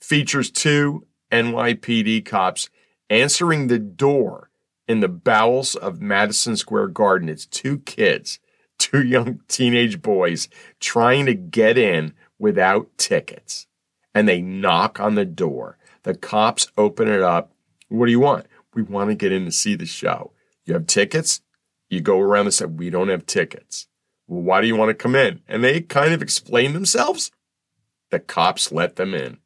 Features 0.00 0.50
two 0.50 1.06
NYPD 1.30 2.24
cops 2.24 2.70
answering 3.08 3.66
the 3.66 3.78
door 3.78 4.50
in 4.88 5.00
the 5.00 5.08
bowels 5.08 5.74
of 5.74 6.00
Madison 6.00 6.56
Square 6.56 6.88
Garden. 6.88 7.28
It's 7.28 7.46
two 7.46 7.78
kids, 7.80 8.38
two 8.78 9.02
young 9.02 9.40
teenage 9.46 10.02
boys 10.02 10.48
trying 10.80 11.26
to 11.26 11.34
get 11.34 11.76
in 11.76 12.14
without 12.38 12.88
tickets. 12.96 13.66
And 14.14 14.28
they 14.28 14.40
knock 14.40 14.98
on 14.98 15.14
the 15.14 15.24
door. 15.24 15.78
The 16.02 16.14
cops 16.14 16.72
open 16.76 17.08
it 17.08 17.22
up. 17.22 17.52
What 17.88 18.06
do 18.06 18.12
you 18.12 18.20
want? 18.20 18.46
We 18.74 18.82
want 18.82 19.10
to 19.10 19.14
get 19.14 19.32
in 19.32 19.44
to 19.44 19.52
see 19.52 19.74
the 19.74 19.86
show. 19.86 20.32
You 20.64 20.74
have 20.74 20.86
tickets? 20.86 21.40
You 21.88 22.00
go 22.00 22.18
around 22.20 22.46
and 22.46 22.54
say, 22.54 22.66
We 22.66 22.90
don't 22.90 23.08
have 23.08 23.26
tickets. 23.26 23.88
Well, 24.26 24.42
why 24.42 24.60
do 24.60 24.66
you 24.66 24.76
want 24.76 24.90
to 24.90 24.94
come 24.94 25.14
in? 25.14 25.40
And 25.48 25.64
they 25.64 25.80
kind 25.80 26.12
of 26.12 26.22
explain 26.22 26.72
themselves. 26.72 27.30
The 28.10 28.20
cops 28.20 28.70
let 28.72 28.96
them 28.96 29.14
in. 29.14 29.38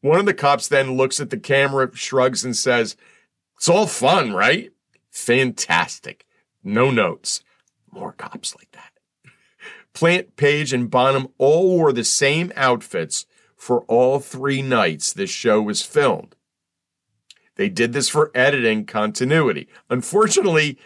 One 0.00 0.20
of 0.20 0.26
the 0.26 0.34
cops 0.34 0.68
then 0.68 0.96
looks 0.96 1.20
at 1.20 1.30
the 1.30 1.38
camera, 1.38 1.90
shrugs, 1.94 2.44
and 2.44 2.56
says, 2.56 2.96
It's 3.56 3.68
all 3.68 3.86
fun, 3.86 4.32
right? 4.32 4.70
Fantastic. 5.10 6.26
No 6.62 6.90
notes. 6.90 7.42
More 7.90 8.12
cops 8.12 8.54
like 8.56 8.70
that. 8.72 8.92
Plant, 9.94 10.36
Page, 10.36 10.72
and 10.72 10.90
Bonham 10.90 11.28
all 11.38 11.68
wore 11.68 11.92
the 11.92 12.04
same 12.04 12.52
outfits 12.56 13.26
for 13.56 13.82
all 13.82 14.18
three 14.18 14.62
nights 14.62 15.12
this 15.12 15.30
show 15.30 15.60
was 15.60 15.82
filmed. 15.82 16.34
They 17.56 17.68
did 17.68 17.92
this 17.92 18.08
for 18.08 18.30
editing 18.34 18.86
continuity. 18.86 19.68
Unfortunately, 19.90 20.78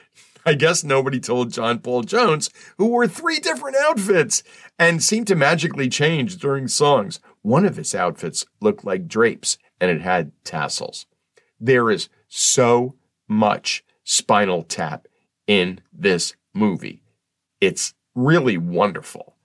I 0.44 0.54
guess 0.54 0.84
nobody 0.84 1.18
told 1.18 1.52
John 1.52 1.80
Paul 1.80 2.02
Jones, 2.02 2.50
who 2.78 2.86
wore 2.86 3.08
three 3.08 3.38
different 3.40 3.76
outfits 3.76 4.42
and 4.78 5.02
seemed 5.02 5.26
to 5.28 5.34
magically 5.34 5.88
change 5.88 6.36
during 6.36 6.68
songs. 6.68 7.20
One 7.42 7.64
of 7.64 7.76
his 7.76 7.94
outfits 7.94 8.46
looked 8.60 8.84
like 8.84 9.08
drapes 9.08 9.58
and 9.80 9.90
it 9.90 10.00
had 10.00 10.32
tassels. 10.44 11.06
There 11.58 11.90
is 11.90 12.08
so 12.28 12.94
much 13.28 13.84
spinal 14.04 14.62
tap 14.62 15.08
in 15.46 15.80
this 15.92 16.34
movie. 16.54 17.02
It's 17.60 17.94
really 18.14 18.56
wonderful. 18.56 19.36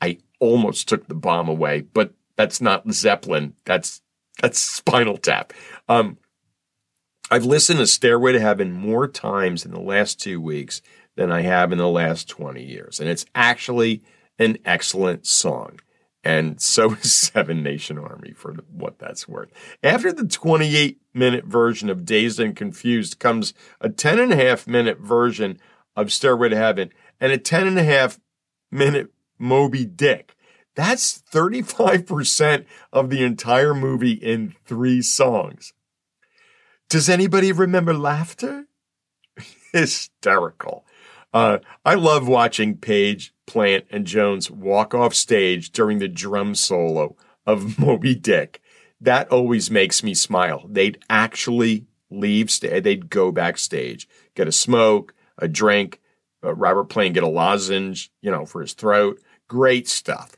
I 0.00 0.18
almost 0.40 0.88
took 0.88 1.08
the 1.08 1.14
bomb 1.14 1.48
away, 1.48 1.82
but 1.82 2.12
that's 2.36 2.60
not 2.60 2.90
Zeppelin. 2.92 3.54
That's 3.64 4.02
that's 4.40 4.58
Spinal 4.58 5.18
Tap. 5.18 5.52
Um, 5.88 6.16
I've 7.32 7.44
listened 7.44 7.78
to 7.78 7.86
Stairway 7.86 8.32
to 8.32 8.40
Heaven 8.40 8.72
more 8.72 9.06
times 9.06 9.64
in 9.64 9.70
the 9.70 9.80
last 9.80 10.18
two 10.20 10.40
weeks 10.40 10.82
than 11.14 11.30
I 11.30 11.42
have 11.42 11.70
in 11.70 11.78
the 11.78 11.88
last 11.88 12.28
20 12.28 12.60
years. 12.60 12.98
And 12.98 13.08
it's 13.08 13.24
actually 13.36 14.02
an 14.40 14.58
excellent 14.64 15.26
song. 15.26 15.78
And 16.24 16.60
so 16.60 16.92
is 17.00 17.14
Seven 17.14 17.62
Nation 17.62 17.98
Army 17.98 18.32
for 18.32 18.54
what 18.72 18.98
that's 18.98 19.28
worth. 19.28 19.52
After 19.80 20.12
the 20.12 20.26
28 20.26 21.00
minute 21.14 21.44
version 21.44 21.88
of 21.88 22.04
Dazed 22.04 22.40
and 22.40 22.56
Confused 22.56 23.20
comes 23.20 23.54
a 23.80 23.88
10 23.88 24.18
and 24.18 24.32
a 24.32 24.36
half 24.36 24.66
minute 24.66 24.98
version 24.98 25.60
of 25.94 26.12
Stairway 26.12 26.48
to 26.48 26.56
Heaven 26.56 26.92
and 27.20 27.30
a 27.30 27.38
10 27.38 27.68
and 27.68 27.78
a 27.78 27.84
half 27.84 28.18
minute 28.72 29.12
Moby 29.38 29.84
Dick. 29.84 30.34
That's 30.74 31.22
35% 31.32 32.64
of 32.92 33.08
the 33.08 33.22
entire 33.22 33.74
movie 33.74 34.12
in 34.12 34.56
three 34.66 35.00
songs. 35.00 35.72
Does 36.90 37.08
anybody 37.08 37.52
remember 37.52 37.94
laughter? 37.94 38.66
Hysterical. 39.72 40.84
Uh, 41.32 41.58
I 41.84 41.94
love 41.94 42.26
watching 42.26 42.76
Page, 42.76 43.32
Plant, 43.46 43.84
and 43.90 44.04
Jones 44.04 44.50
walk 44.50 44.92
off 44.92 45.14
stage 45.14 45.70
during 45.70 46.00
the 46.00 46.08
drum 46.08 46.56
solo 46.56 47.16
of 47.46 47.78
Moby 47.78 48.16
Dick. 48.16 48.60
That 49.00 49.28
always 49.28 49.70
makes 49.70 50.02
me 50.02 50.14
smile. 50.14 50.66
They'd 50.68 50.98
actually 51.08 51.86
leave, 52.10 52.50
st- 52.50 52.82
they'd 52.82 53.08
go 53.08 53.30
backstage, 53.30 54.08
get 54.34 54.48
a 54.48 54.52
smoke, 54.52 55.14
a 55.38 55.46
drink, 55.46 56.00
uh, 56.42 56.56
Robert 56.56 56.86
Plant 56.86 57.14
get 57.14 57.22
a 57.22 57.28
lozenge, 57.28 58.10
you 58.20 58.32
know, 58.32 58.44
for 58.44 58.62
his 58.62 58.72
throat. 58.72 59.20
Great 59.46 59.88
stuff. 59.88 60.36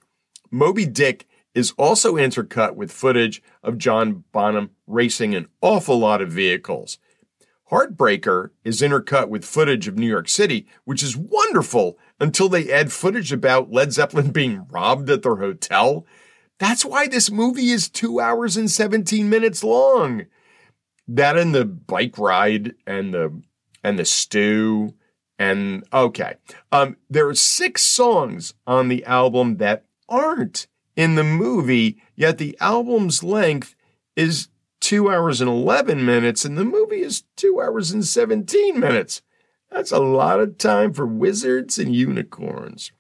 Moby 0.51 0.85
Dick 0.85 1.27
is 1.55 1.73
also 1.79 2.15
intercut 2.15 2.75
with 2.75 2.91
footage 2.91 3.43
of 3.63 3.79
John 3.79 4.25
Bonham 4.33 4.71
racing 4.87 5.35
an 5.35 5.49
awful 5.61 5.99
lot 5.99 6.23
of 6.23 6.31
vehicles. 6.31 6.99
Heartbreaker 7.71 8.51
is 8.65 8.83
intercut 8.83 9.29
with 9.29 9.45
footage 9.45 9.89
of 9.89 9.97
New 9.97 10.07
York 10.07 10.29
City, 10.29 10.67
which 10.85 11.03
is 11.03 11.17
wonderful 11.17 11.99
until 12.21 12.49
they 12.49 12.71
add 12.71 12.93
footage 12.93 13.33
about 13.33 13.73
Led 13.73 13.93
Zeppelin 13.93 14.31
being 14.33 14.67
robbed 14.69 15.09
at 15.11 15.23
their 15.23 15.37
hotel. 15.37 16.07
That's 16.59 16.85
why 16.85 17.07
this 17.07 17.31
movie 17.31 17.71
is 17.71 17.89
two 17.89 18.21
hours 18.21 18.57
and 18.57 18.71
17 18.71 19.29
minutes 19.29 19.65
long. 19.65 20.27
That 21.09 21.37
and 21.37 21.55
the 21.55 21.65
bike 21.65 22.19
ride 22.19 22.75
and 22.87 23.13
the 23.13 23.43
and 23.83 23.99
the 23.99 24.05
stew 24.05 24.95
and 25.39 25.85
okay. 25.93 26.35
Um, 26.71 26.97
there 27.11 27.29
are 27.29 27.35
six 27.35 27.83
songs 27.83 28.55
on 28.67 28.89
the 28.89 29.05
album 29.05 29.57
that 29.57 29.87
aren't 30.09 30.69
in 30.97 31.15
the 31.15 31.25
movie, 31.25 32.01
yet 32.15 32.39
the 32.39 32.57
album's 32.61 33.23
length 33.23 33.75
is 34.17 34.49
two 34.81 35.11
hours 35.11 35.41
and 35.41 35.49
11 35.49 36.05
minutes, 36.05 36.45
and 36.45 36.59
the 36.59 36.65
movie 36.65 37.03
is 37.03 37.25
two 37.37 37.61
hours 37.61 37.93
and 37.93 38.05
17 38.05 38.79
minutes. 38.79 39.23
That's 39.71 39.93
a 39.93 40.01
lot 40.01 40.41
of 40.41 40.59
time 40.59 40.93
for 40.93 41.07
wizards 41.07 41.79
and 41.79 41.95
unicorns. 41.95 42.93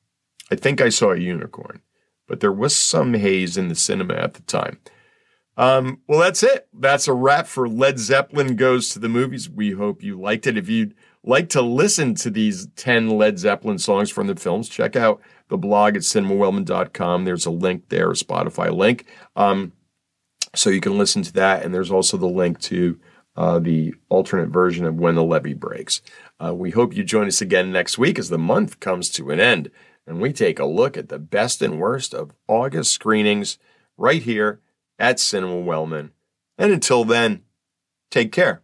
I 0.51 0.55
think 0.57 0.81
I 0.81 0.89
saw 0.89 1.13
a 1.13 1.19
unicorn, 1.19 1.83
but 2.27 2.41
there 2.41 2.53
was 2.53 2.75
some 2.75 3.15
haze 3.15 3.57
in 3.57 3.69
the 3.69 3.75
cinema 3.75 4.15
at 4.15 4.35
the 4.35 4.43
time. 4.43 4.79
Um, 5.57 6.01
well, 6.09 6.21
that's 6.21 6.43
it. 6.43 6.67
That's 6.73 7.09
a 7.09 7.13
wrap 7.13 7.47
for 7.47 7.69
Led 7.69 7.99
Zeppelin 7.99 8.57
Goes 8.57 8.89
to 8.91 8.99
the 8.99 9.09
Movies. 9.09 9.51
We 9.51 9.73
hope 9.73 10.03
you 10.03 10.19
liked 10.19 10.47
it. 10.47 10.57
If 10.57 10.69
you'd 10.69 10.95
like 11.25 11.51
to 11.51 11.63
listen 11.63 12.15
to 12.17 12.31
these 12.31 12.69
10 12.77 13.11
Led 13.11 13.39
Zeppelin 13.39 13.79
songs 13.79 14.11
from 14.11 14.29
the 14.29 14.37
films, 14.37 14.69
check 14.69 14.97
out 14.97 15.21
the 15.49 15.59
blog 15.59 15.97
at 15.97 16.03
cinemawellman.com. 16.03 17.25
There's 17.25 17.47
a 17.47 17.51
link 17.51 17.89
there, 17.89 18.11
a 18.11 18.15
Spotify 18.15 18.75
link. 18.75 19.07
Um, 19.37 19.73
so 20.55 20.71
you 20.71 20.81
can 20.81 20.99
listen 20.99 21.23
to 21.23 21.33
that. 21.35 21.65
And 21.65 21.75
there's 21.75 21.91
also 21.91 22.17
the 22.17 22.27
link 22.27 22.61
to 22.61 22.99
uh, 23.37 23.59
the 23.59 23.95
alternate 24.09 24.51
version 24.51 24.85
of 24.85 24.97
When 24.97 25.15
the 25.15 25.25
Levee 25.25 25.55
Breaks. 25.55 26.03
Uh, 26.43 26.55
we 26.55 26.71
hope 26.71 26.95
you 26.95 27.05
join 27.05 27.27
us 27.27 27.41
again 27.41 27.73
next 27.73 27.97
week 27.99 28.19
as 28.19 28.29
the 28.29 28.39
month 28.39 28.81
comes 28.81 29.09
to 29.11 29.31
an 29.31 29.41
end 29.41 29.71
and 30.07 30.21
we 30.21 30.33
take 30.33 30.59
a 30.59 30.65
look 30.65 30.97
at 30.97 31.09
the 31.09 31.19
best 31.19 31.63
and 31.63 31.79
worst 31.79 32.15
of 32.15 32.33
August 32.49 32.93
screenings 32.93 33.59
right 33.97 34.23
here 34.23 34.61
at 34.99 35.21
Cinema 35.21 35.61
Wellman. 35.61 36.13
And 36.59 36.73
until 36.73 37.05
then, 37.05 37.43
take 38.11 38.33
care. 38.33 38.62